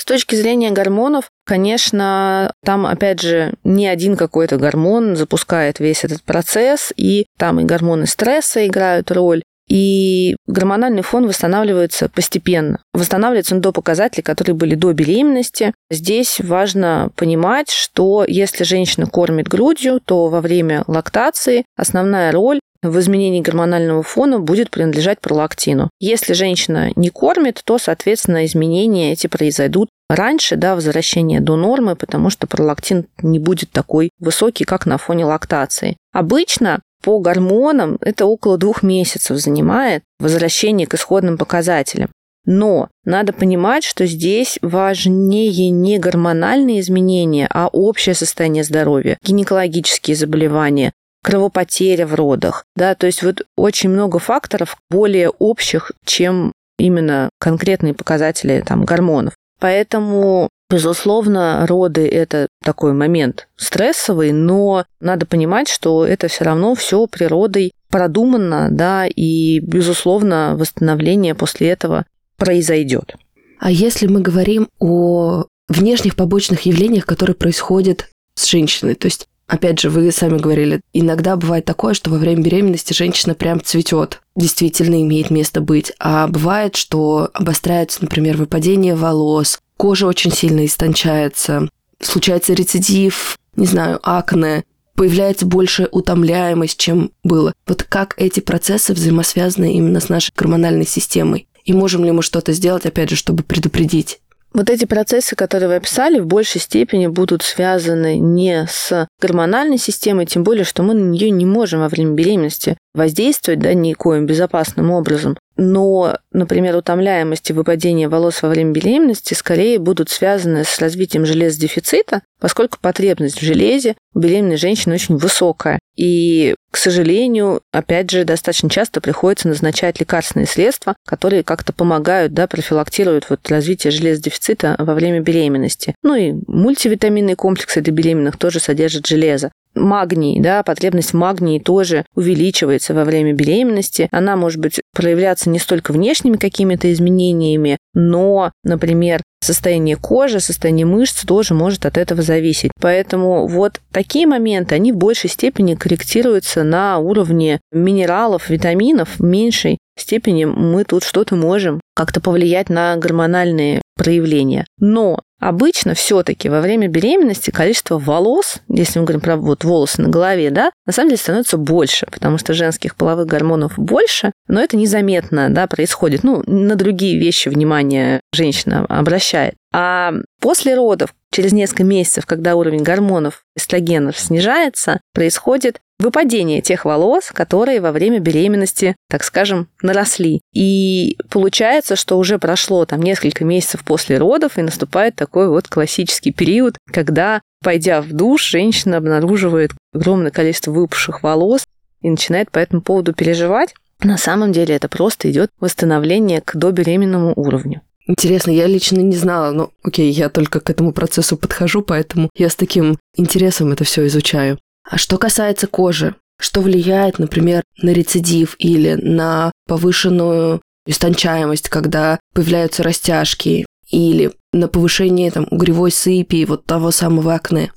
С 0.00 0.06
точки 0.06 0.34
зрения 0.34 0.70
гормонов, 0.70 1.30
конечно, 1.44 2.54
там, 2.64 2.86
опять 2.86 3.20
же, 3.20 3.52
не 3.64 3.86
один 3.86 4.16
какой-то 4.16 4.56
гормон 4.56 5.14
запускает 5.14 5.78
весь 5.78 6.04
этот 6.04 6.22
процесс, 6.22 6.90
и 6.96 7.26
там 7.38 7.60
и 7.60 7.64
гормоны 7.64 8.06
стресса 8.06 8.66
играют 8.66 9.10
роль, 9.10 9.42
и 9.68 10.36
гормональный 10.46 11.02
фон 11.02 11.26
восстанавливается 11.26 12.08
постепенно. 12.08 12.80
Восстанавливается 12.94 13.54
он 13.54 13.60
до 13.60 13.72
показателей, 13.72 14.22
которые 14.22 14.56
были 14.56 14.74
до 14.74 14.94
беременности. 14.94 15.74
Здесь 15.90 16.40
важно 16.40 17.10
понимать, 17.14 17.70
что 17.70 18.24
если 18.26 18.64
женщина 18.64 19.06
кормит 19.06 19.48
грудью, 19.48 20.00
то 20.02 20.28
во 20.28 20.40
время 20.40 20.82
лактации 20.86 21.66
основная 21.76 22.32
роль 22.32 22.58
в 22.82 22.98
изменении 22.98 23.40
гормонального 23.40 24.02
фона 24.02 24.38
будет 24.38 24.70
принадлежать 24.70 25.20
пролактину. 25.20 25.90
Если 26.00 26.32
женщина 26.32 26.90
не 26.96 27.10
кормит, 27.10 27.60
то, 27.64 27.78
соответственно, 27.78 28.46
изменения 28.46 29.12
эти 29.12 29.26
произойдут 29.26 29.88
раньше, 30.08 30.56
да, 30.56 30.74
возвращение 30.74 31.40
до 31.40 31.56
нормы, 31.56 31.96
потому 31.96 32.30
что 32.30 32.46
пролактин 32.46 33.06
не 33.22 33.38
будет 33.38 33.70
такой 33.70 34.10
высокий, 34.18 34.64
как 34.64 34.86
на 34.86 34.98
фоне 34.98 35.24
лактации. 35.24 35.96
Обычно 36.12 36.80
по 37.02 37.18
гормонам 37.18 37.98
это 38.00 38.26
около 38.26 38.58
двух 38.58 38.82
месяцев 38.82 39.38
занимает 39.38 40.02
возвращение 40.18 40.86
к 40.86 40.94
исходным 40.94 41.38
показателям. 41.38 42.10
Но 42.46 42.88
надо 43.04 43.32
понимать, 43.32 43.84
что 43.84 44.06
здесь 44.06 44.58
важнее 44.62 45.68
не 45.68 45.98
гормональные 45.98 46.80
изменения, 46.80 47.46
а 47.50 47.68
общее 47.68 48.14
состояние 48.14 48.64
здоровья, 48.64 49.18
гинекологические 49.22 50.16
заболевания, 50.16 50.92
кровопотеря 51.22 52.06
в 52.06 52.14
родах. 52.14 52.64
Да, 52.76 52.94
то 52.94 53.06
есть 53.06 53.22
вот 53.22 53.42
очень 53.56 53.90
много 53.90 54.18
факторов 54.18 54.76
более 54.90 55.30
общих, 55.30 55.92
чем 56.04 56.52
именно 56.78 57.28
конкретные 57.38 57.94
показатели 57.94 58.62
там, 58.66 58.84
гормонов. 58.84 59.34
Поэтому 59.60 60.48
Безусловно, 60.70 61.66
роды– 61.66 62.06
это 62.08 62.46
такой 62.62 62.92
момент 62.92 63.48
стрессовый, 63.56 64.30
но 64.30 64.84
надо 65.00 65.26
понимать, 65.26 65.68
что 65.68 66.06
это 66.06 66.28
все 66.28 66.44
равно 66.44 66.76
все 66.76 67.08
природой 67.08 67.72
продумано, 67.90 68.68
да, 68.70 69.04
и, 69.08 69.58
безусловно, 69.58 70.54
восстановление 70.56 71.34
после 71.34 71.70
этого 71.70 72.06
произойдет. 72.36 73.16
А 73.58 73.72
если 73.72 74.06
мы 74.06 74.20
говорим 74.20 74.68
о 74.78 75.46
внешних 75.68 76.14
побочных 76.14 76.62
явлениях, 76.62 77.04
которые 77.04 77.34
происходят 77.34 78.08
с 78.34 78.46
женщиной, 78.46 78.94
то 78.94 79.06
есть 79.06 79.26
Опять 79.50 79.80
же, 79.80 79.90
вы 79.90 80.12
сами 80.12 80.38
говорили, 80.38 80.80
иногда 80.92 81.34
бывает 81.34 81.64
такое, 81.64 81.92
что 81.92 82.08
во 82.08 82.18
время 82.18 82.40
беременности 82.40 82.92
женщина 82.92 83.34
прям 83.34 83.60
цветет, 83.60 84.22
действительно 84.36 85.02
имеет 85.02 85.30
место 85.30 85.60
быть. 85.60 85.92
А 85.98 86.28
бывает, 86.28 86.76
что 86.76 87.30
обостряется, 87.34 87.98
например, 88.02 88.36
выпадение 88.36 88.94
волос, 88.94 89.58
кожа 89.76 90.06
очень 90.06 90.30
сильно 90.30 90.64
истончается, 90.64 91.68
случается 92.00 92.52
рецидив, 92.52 93.36
не 93.56 93.66
знаю, 93.66 93.98
акне, 94.04 94.62
появляется 94.94 95.46
большая 95.46 95.88
утомляемость, 95.88 96.78
чем 96.78 97.10
было. 97.24 97.52
Вот 97.66 97.82
как 97.82 98.14
эти 98.18 98.38
процессы 98.38 98.94
взаимосвязаны 98.94 99.74
именно 99.74 99.98
с 99.98 100.08
нашей 100.08 100.32
гормональной 100.36 100.86
системой? 100.86 101.48
И 101.64 101.72
можем 101.72 102.04
ли 102.04 102.12
мы 102.12 102.22
что-то 102.22 102.52
сделать, 102.52 102.86
опять 102.86 103.10
же, 103.10 103.16
чтобы 103.16 103.42
предупредить? 103.42 104.20
Вот 104.52 104.70
эти 104.70 104.84
процессы, 104.84 105.34
которые 105.34 105.68
вы 105.68 105.74
описали, 105.76 106.20
в 106.20 106.26
большей 106.26 106.60
степени 106.60 107.08
будут 107.08 107.42
связаны 107.42 108.18
не 108.18 108.68
с 108.68 109.08
гормональной 109.20 109.78
системой, 109.78 110.26
тем 110.26 110.42
более, 110.42 110.64
что 110.64 110.82
мы 110.82 110.94
на 110.94 111.04
нее 111.04 111.30
не 111.30 111.46
можем 111.46 111.80
во 111.80 111.88
время 111.88 112.12
беременности 112.12 112.76
воздействовать 112.94 113.60
да, 113.60 113.72
никоим 113.72 114.26
безопасным 114.26 114.90
образом. 114.90 115.36
Но, 115.56 116.16
например, 116.32 116.74
утомляемость 116.76 117.50
и 117.50 117.52
выпадение 117.52 118.08
волос 118.08 118.40
во 118.42 118.48
время 118.48 118.72
беременности 118.72 119.34
скорее 119.34 119.78
будут 119.78 120.08
связаны 120.08 120.64
с 120.64 120.78
развитием 120.78 121.26
железодефицита, 121.26 122.22
поскольку 122.40 122.78
потребность 122.80 123.40
в 123.40 123.44
железе 123.44 123.94
у 124.14 124.20
беременной 124.20 124.56
женщины 124.56 124.94
очень 124.94 125.18
высокая. 125.18 125.78
И, 125.96 126.54
к 126.70 126.78
сожалению, 126.78 127.60
опять 127.72 128.10
же, 128.10 128.24
достаточно 128.24 128.70
часто 128.70 129.02
приходится 129.02 129.48
назначать 129.48 130.00
лекарственные 130.00 130.46
средства, 130.46 130.96
которые 131.06 131.44
как-то 131.44 131.74
помогают, 131.74 132.32
да, 132.32 132.46
профилактируют 132.46 133.28
вот 133.28 133.46
развитие 133.50 133.90
железодефицита 133.90 134.76
во 134.78 134.94
время 134.94 135.20
беременности. 135.20 135.94
Ну 136.02 136.14
и 136.14 136.32
мультивитаминные 136.46 137.36
комплексы 137.36 137.82
для 137.82 137.92
беременных 137.92 138.38
тоже 138.38 138.60
содержат 138.60 139.06
железо 139.10 139.50
магний, 139.74 140.40
да, 140.40 140.62
потребность 140.62 141.14
магния 141.14 141.60
тоже 141.60 142.04
увеличивается 142.14 142.94
во 142.94 143.04
время 143.04 143.32
беременности. 143.32 144.08
Она 144.10 144.36
может 144.36 144.60
быть 144.60 144.80
проявляться 144.94 145.50
не 145.50 145.58
столько 145.58 145.92
внешними 145.92 146.36
какими-то 146.36 146.92
изменениями, 146.92 147.78
но, 147.94 148.52
например, 148.64 149.22
состояние 149.42 149.96
кожи, 149.96 150.40
состояние 150.40 150.86
мышц 150.86 151.24
тоже 151.24 151.54
может 151.54 151.86
от 151.86 151.96
этого 151.96 152.22
зависеть. 152.22 152.72
Поэтому 152.80 153.46
вот 153.46 153.80
такие 153.92 154.26
моменты, 154.26 154.74
они 154.74 154.92
в 154.92 154.96
большей 154.96 155.30
степени 155.30 155.74
корректируются 155.74 156.62
на 156.62 156.98
уровне 156.98 157.60
минералов, 157.72 158.50
витаминов, 158.50 159.18
в 159.18 159.24
меньшей 159.24 159.78
степени 159.98 160.44
мы 160.46 160.84
тут 160.84 161.04
что-то 161.04 161.36
можем 161.36 161.80
как-то 161.94 162.20
повлиять 162.20 162.70
на 162.70 162.96
гормональные 162.96 163.82
проявления. 164.00 164.64
Но 164.78 165.20
Обычно 165.40 165.94
все-таки 165.94 166.50
во 166.50 166.60
время 166.60 166.86
беременности 166.86 167.50
количество 167.50 167.98
волос, 167.98 168.58
если 168.68 168.98
мы 168.98 169.06
говорим 169.06 169.22
про 169.22 169.36
вот 169.36 169.64
волосы 169.64 170.02
на 170.02 170.10
голове, 170.10 170.50
да, 170.50 170.70
на 170.84 170.92
самом 170.92 171.08
деле 171.08 171.18
становится 171.18 171.56
больше, 171.56 172.06
потому 172.12 172.36
что 172.36 172.52
женских 172.52 172.94
половых 172.94 173.26
гормонов 173.26 173.78
больше, 173.78 174.32
но 174.48 174.60
это 174.60 174.76
незаметно, 174.76 175.48
да, 175.48 175.66
происходит. 175.66 176.24
Ну, 176.24 176.42
на 176.46 176.76
другие 176.76 177.18
вещи 177.18 177.48
внимание 177.48 178.20
женщина 178.34 178.84
обращает. 178.84 179.54
А 179.72 180.12
после 180.40 180.74
родов, 180.74 181.14
через 181.32 181.52
несколько 181.52 181.84
месяцев, 181.84 182.26
когда 182.26 182.54
уровень 182.54 182.82
гормонов 182.82 183.44
эстрогенов 183.56 184.18
снижается, 184.18 185.00
происходит 185.14 185.80
выпадение 186.00 186.60
тех 186.60 186.84
волос, 186.84 187.30
которые 187.32 187.80
во 187.80 187.92
время 187.92 188.18
беременности, 188.18 188.96
так 189.08 189.22
скажем, 189.22 189.68
наросли. 189.82 190.40
И 190.52 191.16
получается, 191.28 191.96
что 191.96 192.18
уже 192.18 192.38
прошло 192.38 192.84
там 192.86 193.00
несколько 193.02 193.44
месяцев 193.44 193.84
после 193.84 194.18
родов, 194.18 194.58
и 194.58 194.62
наступает 194.62 195.14
такой 195.14 195.48
вот 195.48 195.68
классический 195.68 196.32
период, 196.32 196.76
когда, 196.90 197.42
пойдя 197.62 198.00
в 198.00 198.12
душ, 198.12 198.44
женщина 198.44 198.96
обнаруживает 198.96 199.72
огромное 199.94 200.30
количество 200.30 200.72
выпавших 200.72 201.22
волос 201.22 201.64
и 202.00 202.10
начинает 202.10 202.50
по 202.50 202.58
этому 202.58 202.82
поводу 202.82 203.12
переживать. 203.12 203.74
На 204.02 204.16
самом 204.16 204.52
деле 204.52 204.74
это 204.74 204.88
просто 204.88 205.30
идет 205.30 205.50
восстановление 205.60 206.40
к 206.40 206.56
добеременному 206.56 207.34
уровню. 207.36 207.82
Интересно, 208.06 208.50
я 208.50 208.66
лично 208.66 208.98
не 209.00 209.14
знала, 209.14 209.52
но 209.52 209.70
окей, 209.84 210.10
я 210.10 210.30
только 210.30 210.60
к 210.60 210.70
этому 210.70 210.92
процессу 210.92 211.36
подхожу, 211.36 211.82
поэтому 211.82 212.30
я 212.34 212.48
с 212.48 212.56
таким 212.56 212.98
интересом 213.14 213.72
это 213.72 213.84
все 213.84 214.06
изучаю. 214.06 214.58
А 214.88 214.98
что 214.98 215.18
касается 215.18 215.66
кожи, 215.66 216.14
что 216.38 216.60
влияет, 216.60 217.18
например, 217.18 217.62
на 217.82 217.90
рецидив 217.90 218.56
или 218.58 218.94
на 218.94 219.52
повышенную 219.66 220.62
истончаемость, 220.86 221.68
когда 221.68 222.18
появляются 222.34 222.82
растяжки, 222.82 223.66
или 223.90 224.32
на 224.52 224.68
повышение 224.68 225.30
там, 225.30 225.46
угревой 225.50 225.90
сыпи 225.90 226.36
и 226.36 226.44
вот 226.44 226.64
того 226.64 226.90
самого 226.90 227.34
акне? 227.34 227.72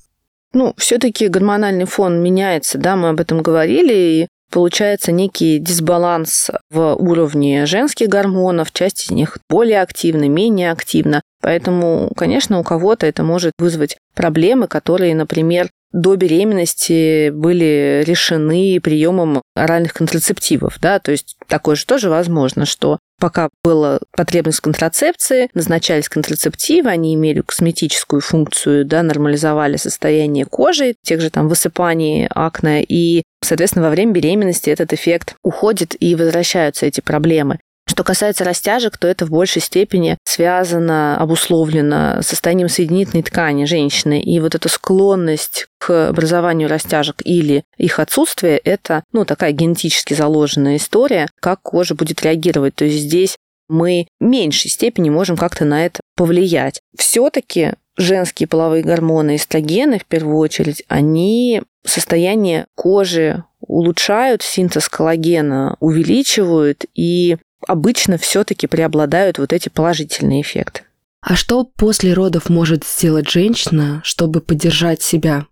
Ну, 0.53 0.73
все-таки 0.77 1.27
гормональный 1.27 1.85
фон 1.85 2.21
меняется, 2.21 2.77
да, 2.77 2.95
мы 2.95 3.09
об 3.09 3.19
этом 3.19 3.41
говорили, 3.41 3.93
и 3.93 4.27
получается 4.51 5.11
некий 5.11 5.57
дисбаланс 5.57 6.51
в 6.69 6.93
уровне 6.95 7.65
женских 7.65 8.07
гормонов, 8.07 8.71
часть 8.71 9.05
из 9.05 9.11
них 9.11 9.39
более 9.49 9.81
активна, 9.81 10.29
менее 10.29 10.71
активна. 10.71 11.23
Поэтому, 11.41 12.11
конечно, 12.15 12.59
у 12.59 12.63
кого-то 12.63 13.07
это 13.07 13.23
может 13.23 13.53
вызвать 13.57 13.97
проблемы, 14.15 14.67
которые, 14.67 15.15
например, 15.15 15.69
до 15.93 16.15
беременности 16.15 17.29
были 17.29 18.03
решены 18.05 18.79
приемом 18.81 19.41
оральных 19.55 19.93
контрацептивов, 19.93 20.79
да, 20.81 20.99
то 20.99 21.11
есть 21.11 21.37
такое 21.47 21.75
же 21.75 21.85
тоже 21.85 22.09
возможно, 22.09 22.65
что 22.65 22.99
пока 23.19 23.49
была 23.63 23.99
потребность 24.11 24.57
в 24.57 24.61
контрацепции, 24.61 25.49
назначались 25.53 26.09
контрацептивы, 26.09 26.89
они 26.89 27.13
имели 27.13 27.41
косметическую 27.41 28.21
функцию, 28.21 28.85
да, 28.85 29.03
нормализовали 29.03 29.77
состояние 29.77 30.45
кожи, 30.45 30.95
тех 31.03 31.21
же 31.21 31.29
там 31.29 31.47
высыпаний, 31.47 32.27
акне, 32.27 32.83
и, 32.83 33.23
соответственно, 33.41 33.85
во 33.85 33.91
время 33.91 34.11
беременности 34.11 34.71
этот 34.71 34.91
эффект 34.93 35.35
уходит 35.43 35.95
и 35.99 36.15
возвращаются 36.15 36.87
эти 36.87 36.99
проблемы. 36.99 37.59
Что 37.93 38.03
касается 38.03 38.43
растяжек, 38.43 38.97
то 38.97 39.07
это 39.07 39.27
в 39.27 39.29
большей 39.29 39.61
степени 39.61 40.17
связано, 40.23 41.15
обусловлено 41.19 42.23
состоянием 42.23 42.67
соединительной 42.67 43.21
ткани 43.21 43.65
женщины. 43.65 44.19
И 44.19 44.39
вот 44.39 44.55
эта 44.55 44.67
склонность 44.67 45.67
к 45.77 46.09
образованию 46.09 46.67
растяжек 46.67 47.17
или 47.23 47.63
их 47.77 47.99
отсутствие– 47.99 48.57
это 48.63 49.03
ну, 49.11 49.25
такая 49.25 49.51
генетически 49.51 50.15
заложенная 50.15 50.77
история, 50.77 51.29
как 51.39 51.61
кожа 51.61 51.93
будет 51.93 52.23
реагировать. 52.23 52.73
То 52.73 52.85
есть 52.85 52.97
здесь 52.97 53.37
мы 53.69 54.07
в 54.19 54.23
меньшей 54.23 54.71
степени 54.71 55.11
можем 55.11 55.37
как-то 55.37 55.63
на 55.63 55.85
это 55.85 55.99
повлиять. 56.15 56.81
Все-таки 56.97 57.73
женские 57.95 58.47
половые 58.47 58.81
гормоны, 58.81 59.35
эстрогены 59.35 59.99
в 59.99 60.05
первую 60.05 60.37
очередь, 60.37 60.83
они 60.87 61.61
состояние 61.85 62.65
кожи 62.73 63.43
улучшают, 63.59 64.41
синтез 64.41 64.89
коллагена 64.89 65.77
увеличивают, 65.79 66.85
и 66.95 67.37
обычно 67.67 68.17
все-таки 68.17 68.67
преобладают 68.67 69.39
вот 69.39 69.53
эти 69.53 69.69
положительные 69.69 70.41
эффекты. 70.41 70.81
А 71.21 71.35
что 71.35 71.63
после 71.63 72.13
родов 72.13 72.49
может 72.49 72.83
сделать 72.85 73.29
женщина, 73.29 74.01
чтобы 74.03 74.41
поддержать 74.41 75.01
себя? 75.01 75.47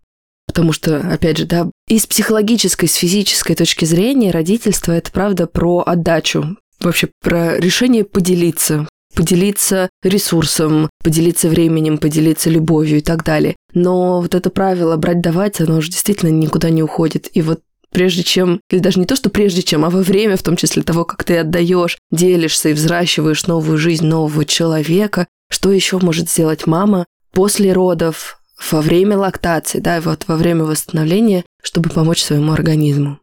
Потому 0.45 0.73
что, 0.73 0.97
опять 0.97 1.37
же, 1.37 1.45
да, 1.45 1.69
и 1.87 1.97
с 1.97 2.05
психологической, 2.05 2.89
с 2.89 2.95
физической 2.95 3.55
точки 3.55 3.85
зрения 3.85 4.31
родительство– 4.31 4.91
это, 4.93 5.09
правда, 5.11 5.47
про 5.47 5.81
отдачу, 5.85 6.57
вообще 6.81 7.09
про 7.21 7.57
решение 7.57 8.03
поделиться, 8.03 8.85
поделиться 9.15 9.89
ресурсом, 10.03 10.89
поделиться 11.03 11.47
временем, 11.47 11.97
поделиться 11.97 12.49
любовью 12.49 12.97
и 12.97 13.01
так 13.01 13.23
далее. 13.23 13.55
Но 13.73 14.19
вот 14.19 14.35
это 14.35 14.49
правило 14.49 14.97
брать-давать, 14.97 15.61
оно 15.61 15.77
уже 15.77 15.89
действительно 15.89 16.29
никуда 16.29 16.69
не 16.69 16.83
уходит. 16.83 17.29
И 17.33 17.41
вот 17.41 17.61
прежде 17.91 18.23
чем, 18.23 18.61
или 18.69 18.79
даже 18.79 18.99
не 18.99 19.05
то, 19.05 19.15
что 19.15 19.29
прежде 19.29 19.61
чем, 19.61 19.85
а 19.85 19.89
во 19.89 20.01
время, 20.01 20.37
в 20.37 20.43
том 20.43 20.55
числе 20.55 20.83
того, 20.83 21.05
как 21.05 21.23
ты 21.23 21.37
отдаешь, 21.37 21.97
делишься 22.11 22.69
и 22.69 22.73
взращиваешь 22.73 23.47
новую 23.47 23.77
жизнь 23.77 24.05
нового 24.05 24.45
человека, 24.45 25.27
что 25.49 25.71
еще 25.71 25.99
может 25.99 26.29
сделать 26.29 26.65
мама 26.65 27.05
после 27.31 27.73
родов, 27.73 28.41
во 28.69 28.81
время 28.81 29.17
лактации, 29.17 29.79
да, 29.79 29.99
вот 30.01 30.25
во 30.27 30.35
время 30.35 30.65
восстановления, 30.65 31.43
чтобы 31.63 31.89
помочь 31.89 32.23
своему 32.23 32.51
организму? 32.51 33.19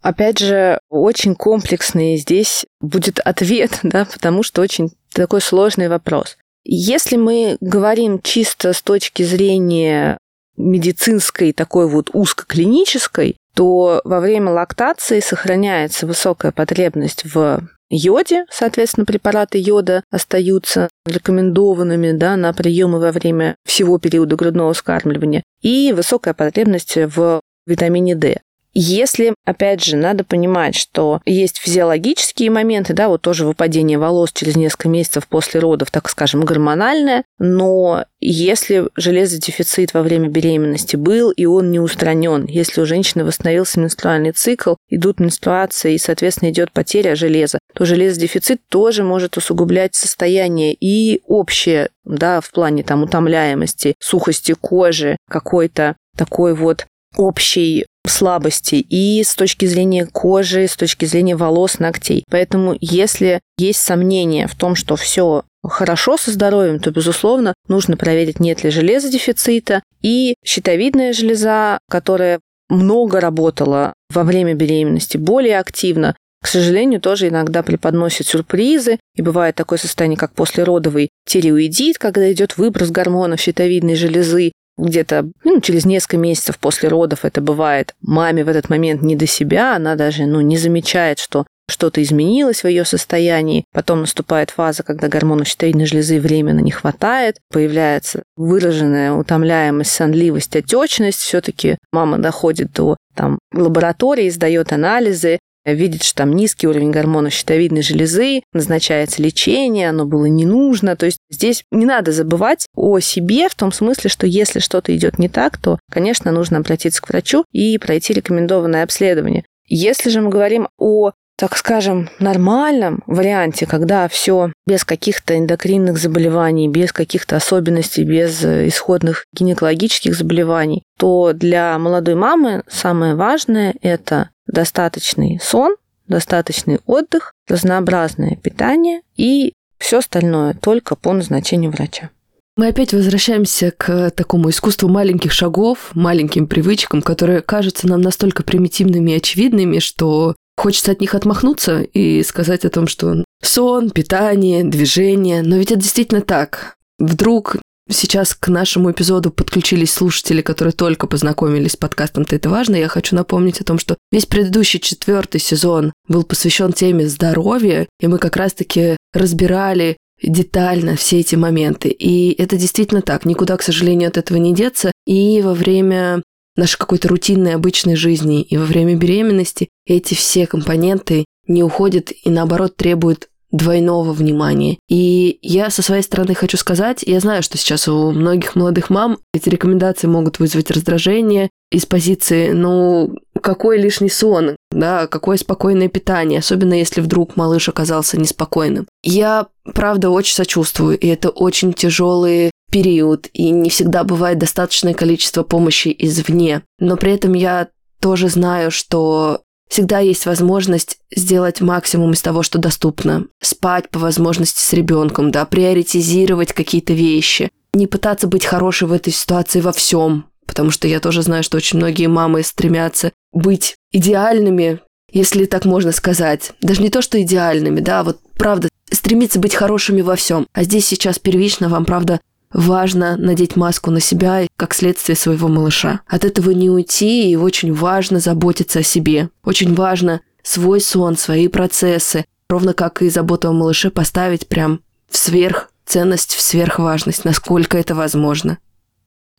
Опять 0.00 0.38
же, 0.38 0.78
очень 0.90 1.34
комплексный 1.34 2.16
здесь 2.16 2.64
будет 2.80 3.18
ответ, 3.20 3.78
да, 3.82 4.04
потому 4.04 4.42
что 4.42 4.62
очень 4.62 4.90
такой 5.12 5.40
сложный 5.40 5.88
вопрос. 5.88 6.36
Если 6.64 7.16
мы 7.16 7.56
говорим 7.60 8.20
чисто 8.20 8.72
с 8.72 8.82
точки 8.82 9.22
зрения 9.22 10.18
медицинской, 10.56 11.52
такой 11.52 11.88
вот 11.88 12.10
узкоклинической, 12.12 13.36
то 13.58 14.00
во 14.04 14.20
время 14.20 14.52
лактации 14.52 15.18
сохраняется 15.18 16.06
высокая 16.06 16.52
потребность 16.52 17.24
в 17.24 17.66
йоде, 17.90 18.44
соответственно, 18.50 19.04
препараты 19.04 19.58
йода 19.58 20.04
остаются 20.12 20.88
рекомендованными 21.04 22.12
да, 22.12 22.36
на 22.36 22.52
приемы 22.52 23.00
во 23.00 23.10
время 23.10 23.56
всего 23.64 23.98
периода 23.98 24.36
грудного 24.36 24.74
вскармливания, 24.74 25.42
и 25.60 25.92
высокая 25.92 26.34
потребность 26.34 26.94
в 26.94 27.40
витамине 27.66 28.14
D. 28.14 28.36
Если, 28.80 29.34
опять 29.44 29.82
же, 29.82 29.96
надо 29.96 30.22
понимать, 30.22 30.76
что 30.76 31.20
есть 31.26 31.58
физиологические 31.58 32.48
моменты, 32.52 32.92
да, 32.94 33.08
вот 33.08 33.22
тоже 33.22 33.44
выпадение 33.44 33.98
волос 33.98 34.30
через 34.32 34.54
несколько 34.54 34.88
месяцев 34.88 35.26
после 35.26 35.58
родов, 35.58 35.90
так 35.90 36.08
скажем, 36.08 36.42
гормональное, 36.44 37.24
но 37.40 38.04
если 38.20 38.88
железодефицит 38.94 39.94
во 39.94 40.02
время 40.02 40.28
беременности 40.28 40.94
был, 40.94 41.32
и 41.32 41.44
он 41.44 41.72
не 41.72 41.80
устранен, 41.80 42.44
если 42.46 42.80
у 42.80 42.86
женщины 42.86 43.24
восстановился 43.24 43.80
менструальный 43.80 44.30
цикл, 44.30 44.76
идут 44.88 45.18
менструации, 45.18 45.94
и, 45.94 45.98
соответственно, 45.98 46.50
идет 46.50 46.70
потеря 46.70 47.16
железа, 47.16 47.58
то 47.74 47.84
железодефицит 47.84 48.60
тоже 48.68 49.02
может 49.02 49.36
усугублять 49.36 49.96
состояние 49.96 50.72
и 50.72 51.20
общее, 51.26 51.88
да, 52.04 52.40
в 52.40 52.52
плане 52.52 52.84
там 52.84 53.02
утомляемости, 53.02 53.96
сухости 53.98 54.54
кожи, 54.54 55.16
какой-то 55.28 55.96
такой 56.16 56.54
вот 56.54 56.86
общей 57.16 57.86
слабости 58.08 58.74
и 58.76 59.22
с 59.22 59.34
точки 59.34 59.66
зрения 59.66 60.06
кожи, 60.06 60.66
с 60.66 60.76
точки 60.76 61.04
зрения 61.04 61.36
волос, 61.36 61.78
ногтей. 61.78 62.24
Поэтому 62.30 62.76
если 62.80 63.40
есть 63.58 63.80
сомнения 63.80 64.46
в 64.46 64.54
том, 64.54 64.74
что 64.74 64.96
все 64.96 65.44
хорошо 65.66 66.16
со 66.16 66.30
здоровьем, 66.30 66.78
то, 66.78 66.90
безусловно, 66.90 67.54
нужно 67.68 67.96
проверить, 67.96 68.40
нет 68.40 68.64
ли 68.64 68.70
железодефицита. 68.70 69.82
И 70.02 70.34
щитовидная 70.44 71.12
железа, 71.12 71.78
которая 71.90 72.40
много 72.68 73.20
работала 73.20 73.94
во 74.10 74.24
время 74.24 74.54
беременности, 74.54 75.16
более 75.16 75.58
активно, 75.58 76.14
к 76.40 76.46
сожалению, 76.46 77.00
тоже 77.00 77.28
иногда 77.28 77.62
преподносит 77.62 78.26
сюрпризы, 78.26 78.98
и 79.16 79.22
бывает 79.22 79.56
такое 79.56 79.78
состояние, 79.78 80.16
как 80.16 80.32
послеродовый 80.34 81.08
тиреоидит, 81.26 81.98
когда 81.98 82.30
идет 82.32 82.56
выброс 82.56 82.90
гормонов 82.90 83.40
щитовидной 83.40 83.96
железы, 83.96 84.52
где-то 84.78 85.30
ну, 85.44 85.60
через 85.60 85.84
несколько 85.84 86.16
месяцев 86.16 86.58
после 86.58 86.88
родов 86.88 87.24
это 87.24 87.40
бывает. 87.40 87.94
Маме 88.00 88.44
в 88.44 88.48
этот 88.48 88.70
момент 88.70 89.02
не 89.02 89.16
до 89.16 89.26
себя, 89.26 89.76
она 89.76 89.96
даже 89.96 90.26
ну, 90.26 90.40
не 90.40 90.56
замечает, 90.56 91.18
что 91.18 91.44
что-то 91.70 92.02
изменилось 92.02 92.64
в 92.64 92.68
ее 92.68 92.84
состоянии. 92.84 93.64
Потом 93.72 94.00
наступает 94.00 94.50
фаза, 94.50 94.82
когда 94.82 95.08
гормонов 95.08 95.48
щитовидной 95.48 95.84
железы 95.84 96.18
временно 96.18 96.60
не 96.60 96.70
хватает, 96.70 97.36
появляется 97.52 98.22
выраженная 98.36 99.12
утомляемость, 99.12 99.90
сонливость, 99.90 100.56
отечность. 100.56 101.20
Все-таки 101.20 101.76
мама 101.92 102.18
доходит 102.18 102.72
до 102.72 102.96
там, 103.14 103.38
лаборатории, 103.52 104.30
сдает 104.30 104.72
анализы, 104.72 105.38
видит, 105.64 106.02
что 106.02 106.16
там 106.16 106.32
низкий 106.32 106.66
уровень 106.66 106.90
гормонов 106.90 107.32
щитовидной 107.32 107.82
железы, 107.82 108.42
назначается 108.52 109.22
лечение, 109.22 109.88
оно 109.88 110.06
было 110.06 110.26
не 110.26 110.46
нужно. 110.46 110.96
То 110.96 111.06
есть 111.06 111.18
здесь 111.30 111.64
не 111.70 111.86
надо 111.86 112.12
забывать 112.12 112.66
о 112.74 112.98
себе 113.00 113.48
в 113.48 113.54
том 113.54 113.72
смысле, 113.72 114.10
что 114.10 114.26
если 114.26 114.60
что-то 114.60 114.94
идет 114.96 115.18
не 115.18 115.28
так, 115.28 115.58
то, 115.58 115.78
конечно, 115.90 116.32
нужно 116.32 116.58
обратиться 116.58 117.02
к 117.02 117.08
врачу 117.08 117.44
и 117.52 117.78
пройти 117.78 118.12
рекомендованное 118.12 118.82
обследование. 118.82 119.44
Если 119.66 120.08
же 120.08 120.20
мы 120.20 120.30
говорим 120.30 120.68
о 120.78 121.12
так 121.38 121.56
скажем, 121.56 122.10
нормальном 122.18 123.04
варианте, 123.06 123.64
когда 123.64 124.08
все 124.08 124.52
без 124.66 124.84
каких-то 124.84 125.38
эндокринных 125.38 125.96
заболеваний, 125.96 126.66
без 126.66 126.92
каких-то 126.92 127.36
особенностей, 127.36 128.02
без 128.02 128.44
исходных 128.44 129.24
гинекологических 129.32 130.16
заболеваний, 130.16 130.82
то 130.98 131.32
для 131.32 131.78
молодой 131.78 132.16
мамы 132.16 132.64
самое 132.68 133.14
важное– 133.14 133.74
это 133.82 134.30
достаточный 134.48 135.38
сон, 135.40 135.76
достаточный 136.08 136.80
отдых, 136.86 137.34
разнообразное 137.46 138.34
питание 138.34 139.02
и 139.16 139.52
все 139.78 139.98
остальное 139.98 140.54
только 140.54 140.96
по 140.96 141.12
назначению 141.12 141.70
врача. 141.70 142.10
Мы 142.56 142.66
опять 142.66 142.92
возвращаемся 142.92 143.70
к 143.70 144.10
такому 144.10 144.50
искусству 144.50 144.88
маленьких 144.88 145.30
шагов, 145.30 145.90
маленьким 145.94 146.48
привычкам, 146.48 147.02
которые 147.02 147.42
кажутся 147.42 147.86
нам 147.86 148.00
настолько 148.00 148.42
примитивными 148.42 149.12
и 149.12 149.16
очевидными, 149.18 149.78
что 149.78 150.34
хочется 150.58 150.92
от 150.92 151.00
них 151.00 151.14
отмахнуться 151.14 151.80
и 151.80 152.22
сказать 152.22 152.64
о 152.64 152.70
том, 152.70 152.86
что 152.86 153.24
сон, 153.42 153.90
питание, 153.90 154.64
движение. 154.64 155.42
Но 155.42 155.56
ведь 155.56 155.70
это 155.70 155.80
действительно 155.80 156.20
так. 156.20 156.76
Вдруг 156.98 157.56
сейчас 157.90 158.34
к 158.34 158.48
нашему 158.48 158.90
эпизоду 158.90 159.30
подключились 159.30 159.92
слушатели, 159.92 160.42
которые 160.42 160.72
только 160.72 161.06
познакомились 161.06 161.72
с 161.72 161.76
подкастом 161.76 162.24
«Ты 162.24 162.36
это 162.36 162.50
важно», 162.50 162.76
я 162.76 162.88
хочу 162.88 163.16
напомнить 163.16 163.60
о 163.60 163.64
том, 163.64 163.78
что 163.78 163.96
весь 164.12 164.26
предыдущий 164.26 164.80
четвертый 164.80 165.40
сезон 165.40 165.92
был 166.06 166.24
посвящен 166.24 166.72
теме 166.72 167.08
здоровья, 167.08 167.86
и 168.00 168.06
мы 168.06 168.18
как 168.18 168.36
раз-таки 168.36 168.96
разбирали 169.14 169.96
детально 170.22 170.96
все 170.96 171.20
эти 171.20 171.36
моменты. 171.36 171.88
И 171.88 172.30
это 172.40 172.56
действительно 172.56 173.02
так. 173.02 173.24
Никуда, 173.24 173.56
к 173.56 173.62
сожалению, 173.62 174.08
от 174.08 174.16
этого 174.16 174.38
не 174.38 174.52
деться. 174.52 174.90
И 175.06 175.40
во 175.42 175.54
время 175.54 176.22
нашей 176.58 176.78
какой-то 176.78 177.08
рутинной 177.08 177.54
обычной 177.54 177.96
жизни, 177.96 178.42
и 178.42 178.56
во 178.56 178.64
время 178.64 178.94
беременности 178.96 179.68
эти 179.86 180.14
все 180.14 180.46
компоненты 180.46 181.24
не 181.46 181.62
уходят 181.62 182.12
и 182.24 182.28
наоборот 182.28 182.76
требуют 182.76 183.28
двойного 183.50 184.12
внимания. 184.12 184.78
И 184.88 185.38
я 185.40 185.70
со 185.70 185.82
своей 185.82 186.02
стороны 186.02 186.34
хочу 186.34 186.56
сказать, 186.56 187.02
я 187.02 187.18
знаю, 187.20 187.42
что 187.42 187.56
сейчас 187.56 187.88
у 187.88 188.10
многих 188.10 188.56
молодых 188.56 188.90
мам 188.90 189.18
эти 189.32 189.48
рекомендации 189.48 190.06
могут 190.06 190.38
вызвать 190.38 190.70
раздражение 190.70 191.48
из 191.70 191.86
позиции, 191.86 192.50
ну, 192.50 193.16
какой 193.40 193.78
лишний 193.78 194.10
сон, 194.10 194.56
да, 194.70 195.06
какое 195.06 195.36
спокойное 195.36 195.88
питание, 195.88 196.40
особенно 196.40 196.74
если 196.74 197.00
вдруг 197.00 197.36
малыш 197.36 197.68
оказался 197.68 198.18
неспокойным. 198.18 198.86
Я, 199.02 199.46
правда, 199.74 200.10
очень 200.10 200.34
сочувствую, 200.34 200.98
и 200.98 201.06
это 201.06 201.30
очень 201.30 201.72
тяжелый 201.72 202.50
период, 202.70 203.28
и 203.32 203.50
не 203.50 203.70
всегда 203.70 204.04
бывает 204.04 204.38
достаточное 204.38 204.94
количество 204.94 205.42
помощи 205.42 205.94
извне. 205.98 206.62
Но 206.78 206.96
при 206.96 207.12
этом 207.12 207.32
я 207.32 207.68
тоже 208.00 208.28
знаю, 208.28 208.70
что 208.70 209.42
Всегда 209.68 209.98
есть 209.98 210.24
возможность 210.24 210.98
сделать 211.14 211.60
максимум 211.60 212.12
из 212.12 212.22
того, 212.22 212.42
что 212.42 212.58
доступно. 212.58 213.26
Спать 213.40 213.90
по 213.90 213.98
возможности 213.98 214.60
с 214.60 214.72
ребенком, 214.72 215.30
да, 215.30 215.44
приоритизировать 215.44 216.54
какие-то 216.54 216.94
вещи. 216.94 217.50
Не 217.74 217.86
пытаться 217.86 218.26
быть 218.26 218.46
хорошей 218.46 218.88
в 218.88 218.92
этой 218.92 219.12
ситуации 219.12 219.60
во 219.60 219.72
всем, 219.72 220.24
потому 220.46 220.70
что 220.70 220.88
я 220.88 221.00
тоже 221.00 221.22
знаю, 221.22 221.42
что 221.42 221.58
очень 221.58 221.78
многие 221.78 222.06
мамы 222.06 222.42
стремятся 222.42 223.12
быть 223.32 223.76
идеальными, 223.92 224.80
если 225.12 225.44
так 225.44 225.66
можно 225.66 225.92
сказать. 225.92 226.52
Даже 226.62 226.82
не 226.82 226.88
то, 226.88 227.02
что 227.02 227.20
идеальными, 227.20 227.80
да, 227.80 228.02
вот 228.04 228.20
правда, 228.38 228.70
стремиться 228.90 229.38
быть 229.38 229.54
хорошими 229.54 230.00
во 230.00 230.16
всем. 230.16 230.46
А 230.54 230.64
здесь 230.64 230.86
сейчас 230.86 231.18
первично 231.18 231.68
вам, 231.68 231.84
правда, 231.84 232.20
важно 232.52 233.16
надеть 233.16 233.56
маску 233.56 233.90
на 233.90 234.00
себя 234.00 234.46
как 234.56 234.74
следствие 234.74 235.16
своего 235.16 235.48
малыша. 235.48 236.00
От 236.06 236.24
этого 236.24 236.50
не 236.50 236.70
уйти, 236.70 237.30
и 237.30 237.36
очень 237.36 237.72
важно 237.72 238.20
заботиться 238.20 238.80
о 238.80 238.84
себе. 238.84 239.30
Очень 239.44 239.74
важно 239.74 240.20
свой 240.42 240.80
сон, 240.80 241.16
свои 241.16 241.48
процессы, 241.48 242.24
ровно 242.48 242.72
как 242.72 243.02
и 243.02 243.10
заботу 243.10 243.48
о 243.48 243.52
малыше 243.52 243.90
поставить 243.90 244.48
прям 244.48 244.80
в 245.10 245.16
сверх 245.16 245.70
ценность 245.88 246.34
в 246.34 246.40
сверхважность, 246.40 247.24
насколько 247.24 247.78
это 247.78 247.94
возможно. 247.94 248.58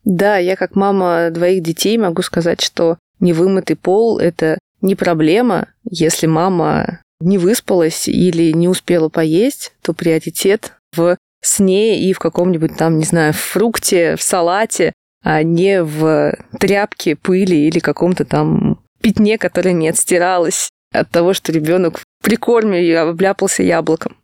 Да, 0.04 0.38
я 0.38 0.56
как 0.56 0.76
мама 0.76 1.30
двоих 1.30 1.62
детей 1.62 1.98
могу 1.98 2.22
сказать, 2.22 2.62
что 2.62 2.98
невымытый 3.20 3.76
пол– 3.76 4.18
это 4.20 4.58
не 4.82 4.96
проблема. 4.96 5.68
Если 5.90 6.26
мама 6.26 7.02
не 7.20 7.38
выспалась 7.38 8.08
или 8.08 8.52
не 8.52 8.68
успела 8.68 9.10
поесть, 9.10 9.74
то 9.82 9.94
приоритет 9.94 10.74
сне 11.42 12.02
и 12.02 12.14
в 12.14 12.20
каком-нибудь 12.20 12.78
там, 12.78 12.98
не 12.98 13.06
знаю, 13.06 13.34
фрукте, 13.34 14.16
в 14.16 14.22
салате, 14.22 14.94
а 15.24 15.44
не 15.44 15.84
в 15.84 16.34
тряпке, 16.60 17.16
пыли 17.16 17.68
или 17.68 17.80
каком-то 17.80 18.26
там 18.26 18.82
пятне, 19.02 19.38
которое 19.38 19.74
не 19.74 19.90
отстиралось 19.90 20.70
от 20.92 21.10
того, 21.10 21.34
что 21.34 21.52
ребенок 21.52 22.00
в 22.00 22.04
прикорме 22.24 22.98
обляпался 22.98 23.64
яблоком. 23.64 24.16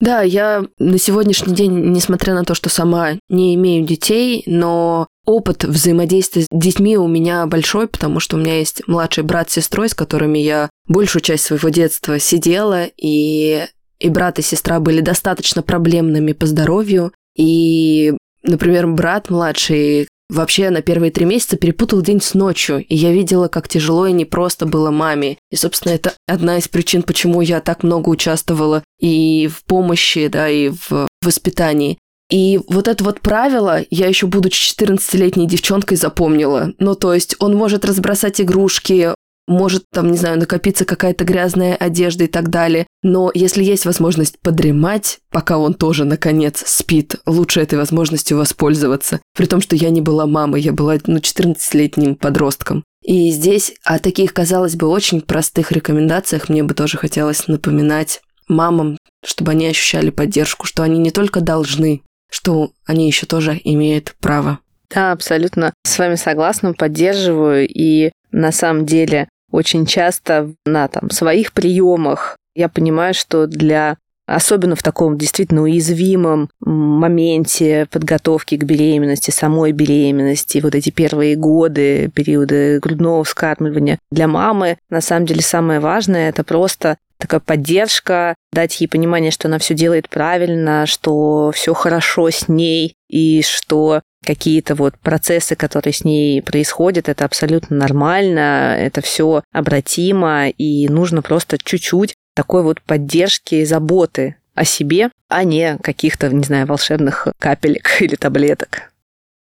Да, 0.00 0.22
я 0.22 0.64
на 0.80 0.98
сегодняшний 0.98 1.54
день, 1.54 1.92
несмотря 1.92 2.34
на 2.34 2.42
то, 2.42 2.54
что 2.54 2.68
сама 2.68 3.12
не 3.28 3.54
имею 3.54 3.86
детей, 3.86 4.42
но 4.46 5.06
опыт 5.24 5.62
взаимодействия 5.62 6.42
с 6.42 6.48
детьми 6.50 6.98
у 6.98 7.06
меня 7.06 7.46
большой, 7.46 7.86
потому 7.86 8.18
что 8.18 8.36
у 8.36 8.40
меня 8.40 8.58
есть 8.58 8.82
младший 8.88 9.22
брат 9.22 9.50
с 9.50 9.54
сестрой, 9.54 9.88
с 9.88 9.94
которыми 9.94 10.40
я 10.40 10.70
большую 10.88 11.22
часть 11.22 11.44
своего 11.44 11.68
детства 11.68 12.18
сидела, 12.18 12.86
и, 12.96 13.64
и 14.02 14.10
брат 14.10 14.38
и 14.38 14.42
сестра 14.42 14.80
были 14.80 15.00
достаточно 15.00 15.62
проблемными 15.62 16.32
по 16.32 16.46
здоровью. 16.46 17.12
И, 17.36 18.14
например, 18.42 18.88
брат 18.88 19.30
младший 19.30 20.08
вообще 20.28 20.70
на 20.70 20.82
первые 20.82 21.12
три 21.12 21.24
месяца 21.24 21.56
перепутал 21.56 22.02
день 22.02 22.20
с 22.20 22.34
ночью, 22.34 22.84
и 22.84 22.96
я 22.96 23.12
видела, 23.12 23.48
как 23.48 23.68
тяжело 23.68 24.06
и 24.06 24.12
непросто 24.12 24.66
было 24.66 24.90
маме. 24.90 25.38
И, 25.50 25.56
собственно, 25.56 25.92
это 25.92 26.14
одна 26.26 26.58
из 26.58 26.68
причин, 26.68 27.02
почему 27.02 27.42
я 27.42 27.60
так 27.60 27.84
много 27.84 28.08
участвовала 28.08 28.82
и 28.98 29.48
в 29.52 29.64
помощи, 29.64 30.26
да, 30.26 30.48
и 30.48 30.70
в 30.70 31.06
воспитании. 31.22 31.98
И 32.28 32.58
вот 32.66 32.88
это 32.88 33.04
вот 33.04 33.20
правило 33.20 33.82
я 33.90 34.06
еще 34.08 34.26
будучи 34.26 34.74
14-летней 34.74 35.46
девчонкой 35.46 35.96
запомнила. 35.96 36.72
Ну, 36.78 36.94
то 36.94 37.12
есть 37.12 37.36
он 37.38 37.54
может 37.54 37.84
разбросать 37.84 38.40
игрушки, 38.40 39.14
может 39.46 39.84
там, 39.92 40.10
не 40.10 40.18
знаю, 40.18 40.38
накопиться 40.38 40.84
какая-то 40.84 41.24
грязная 41.24 41.74
одежда 41.74 42.24
и 42.24 42.26
так 42.28 42.48
далее. 42.50 42.86
Но 43.02 43.30
если 43.34 43.64
есть 43.64 43.84
возможность 43.84 44.38
подремать, 44.40 45.18
пока 45.30 45.58
он 45.58 45.74
тоже, 45.74 46.04
наконец, 46.04 46.62
спит, 46.66 47.16
лучше 47.26 47.60
этой 47.60 47.78
возможностью 47.78 48.38
воспользоваться. 48.38 49.20
При 49.36 49.46
том, 49.46 49.60
что 49.60 49.76
я 49.76 49.90
не 49.90 50.00
была 50.00 50.26
мамой, 50.26 50.60
я 50.60 50.72
была, 50.72 50.96
ну, 51.06 51.18
14-летним 51.18 52.16
подростком. 52.16 52.84
И 53.02 53.30
здесь 53.30 53.74
о 53.84 53.98
таких, 53.98 54.32
казалось 54.32 54.76
бы, 54.76 54.86
очень 54.86 55.20
простых 55.20 55.72
рекомендациях 55.72 56.48
мне 56.48 56.62
бы 56.62 56.74
тоже 56.74 56.98
хотелось 56.98 57.48
напоминать 57.48 58.20
мамам, 58.48 58.96
чтобы 59.24 59.52
они 59.52 59.66
ощущали 59.66 60.10
поддержку, 60.10 60.66
что 60.66 60.82
они 60.82 60.98
не 60.98 61.10
только 61.10 61.40
должны 61.40 62.02
что 62.32 62.72
они 62.86 63.06
еще 63.06 63.26
тоже 63.26 63.60
имеют 63.62 64.16
право. 64.20 64.58
Да, 64.90 65.12
абсолютно 65.12 65.74
с 65.84 65.98
вами 65.98 66.16
согласна, 66.16 66.72
поддерживаю. 66.72 67.68
И 67.68 68.10
на 68.32 68.52
самом 68.52 68.86
деле 68.86 69.28
очень 69.50 69.86
часто 69.86 70.52
на 70.64 70.88
там, 70.88 71.10
своих 71.10 71.52
приемах 71.52 72.36
я 72.54 72.68
понимаю, 72.68 73.14
что 73.14 73.46
для 73.46 73.96
особенно 74.26 74.76
в 74.76 74.82
таком 74.82 75.18
действительно 75.18 75.62
уязвимом 75.62 76.48
моменте 76.60 77.86
подготовки 77.90 78.56
к 78.56 78.64
беременности, 78.64 79.30
самой 79.30 79.72
беременности, 79.72 80.60
вот 80.62 80.74
эти 80.74 80.90
первые 80.90 81.36
годы, 81.36 82.10
периоды 82.14 82.78
грудного 82.80 83.24
вскармливания, 83.24 83.98
для 84.10 84.28
мамы 84.28 84.78
на 84.90 85.00
самом 85.00 85.26
деле 85.26 85.42
самое 85.42 85.80
важное 85.80 86.28
это 86.28 86.44
просто 86.44 86.98
такая 87.18 87.40
поддержка, 87.40 88.34
дать 88.52 88.80
ей 88.80 88.88
понимание, 88.88 89.30
что 89.30 89.48
она 89.48 89.58
все 89.58 89.74
делает 89.74 90.08
правильно, 90.08 90.86
что 90.86 91.52
все 91.54 91.72
хорошо 91.72 92.30
с 92.30 92.48
ней, 92.48 92.94
и 93.08 93.42
что 93.42 94.02
какие-то 94.22 94.74
вот 94.74 94.94
процессы, 94.98 95.56
которые 95.56 95.92
с 95.92 96.04
ней 96.04 96.42
происходят, 96.42 97.08
это 97.08 97.24
абсолютно 97.24 97.76
нормально, 97.76 98.76
это 98.78 99.00
все 99.00 99.42
обратимо, 99.52 100.48
и 100.48 100.88
нужно 100.88 101.22
просто 101.22 101.58
чуть-чуть 101.58 102.14
такой 102.34 102.62
вот 102.62 102.80
поддержки 102.80 103.56
и 103.56 103.64
заботы 103.64 104.36
о 104.54 104.64
себе, 104.64 105.10
а 105.28 105.44
не 105.44 105.78
каких-то, 105.78 106.28
не 106.28 106.44
знаю, 106.44 106.66
волшебных 106.66 107.28
капелек 107.38 107.96
или 108.00 108.16
таблеток. 108.16 108.92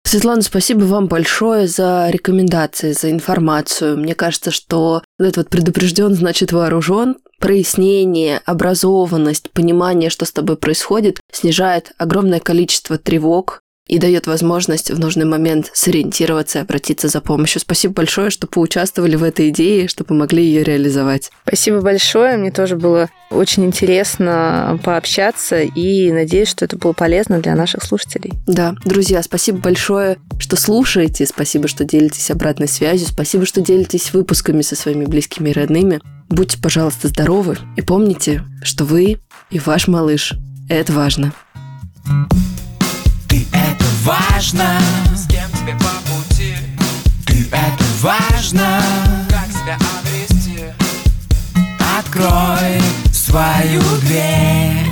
Светлана, 0.04 0.42
спасибо 0.42 0.84
вам 0.84 1.06
большое 1.06 1.68
за 1.68 2.08
рекомендации, 2.10 2.92
за 2.92 3.10
информацию. 3.10 3.96
Мне 3.96 4.14
кажется, 4.14 4.50
что 4.50 5.04
этот 5.18 5.36
вот 5.36 5.48
предупрежден, 5.50 6.14
значит 6.14 6.52
вооружен. 6.52 7.18
Прояснение, 7.38 8.40
образованность, 8.44 9.50
понимание, 9.50 10.10
что 10.10 10.24
с 10.24 10.32
тобой 10.32 10.56
происходит, 10.56 11.20
снижает 11.32 11.92
огромное 11.96 12.40
количество 12.40 12.98
тревог, 12.98 13.60
и 13.90 13.98
дает 13.98 14.28
возможность 14.28 14.92
в 14.92 15.00
нужный 15.00 15.24
момент 15.24 15.68
сориентироваться 15.74 16.60
и 16.60 16.62
обратиться 16.62 17.08
за 17.08 17.20
помощью. 17.20 17.60
Спасибо 17.60 17.94
большое, 17.94 18.30
что 18.30 18.46
поучаствовали 18.46 19.16
в 19.16 19.24
этой 19.24 19.48
идее, 19.48 19.88
что 19.88 20.04
помогли 20.04 20.44
ее 20.44 20.62
реализовать. 20.62 21.32
Спасибо 21.42 21.80
большое. 21.80 22.36
Мне 22.36 22.52
тоже 22.52 22.76
было 22.76 23.08
очень 23.32 23.64
интересно 23.64 24.78
пообщаться 24.84 25.62
и 25.62 26.12
надеюсь, 26.12 26.46
что 26.46 26.64
это 26.64 26.76
было 26.76 26.92
полезно 26.92 27.40
для 27.40 27.56
наших 27.56 27.82
слушателей. 27.82 28.32
Да, 28.46 28.76
друзья, 28.84 29.24
спасибо 29.24 29.58
большое, 29.58 30.18
что 30.38 30.54
слушаете, 30.54 31.26
спасибо, 31.26 31.66
что 31.66 31.84
делитесь 31.84 32.30
обратной 32.30 32.68
связью, 32.68 33.08
спасибо, 33.08 33.44
что 33.44 33.60
делитесь 33.60 34.12
выпусками 34.12 34.62
со 34.62 34.76
своими 34.76 35.04
близкими 35.04 35.50
и 35.50 35.52
родными. 35.52 36.00
Будьте, 36.28 36.58
пожалуйста, 36.62 37.08
здоровы 37.08 37.58
и 37.76 37.82
помните, 37.82 38.44
что 38.62 38.84
вы 38.84 39.18
и 39.50 39.58
ваш 39.58 39.88
малыш– 39.88 40.34
это 40.68 40.92
важно. 40.92 41.32
Ты 43.30 43.46
это 43.52 43.84
важно? 44.02 44.80
С 45.14 45.28
кем 45.28 45.48
тебе 45.52 45.74
по 45.74 46.10
пути? 46.10 46.56
Ты 47.24 47.46
это 47.52 47.84
важно? 48.00 48.82
Как 49.30 49.46
себя 49.52 49.78
обрести? 50.00 50.64
Открой 51.96 52.82
свою 53.12 53.80
дверь 54.00 54.89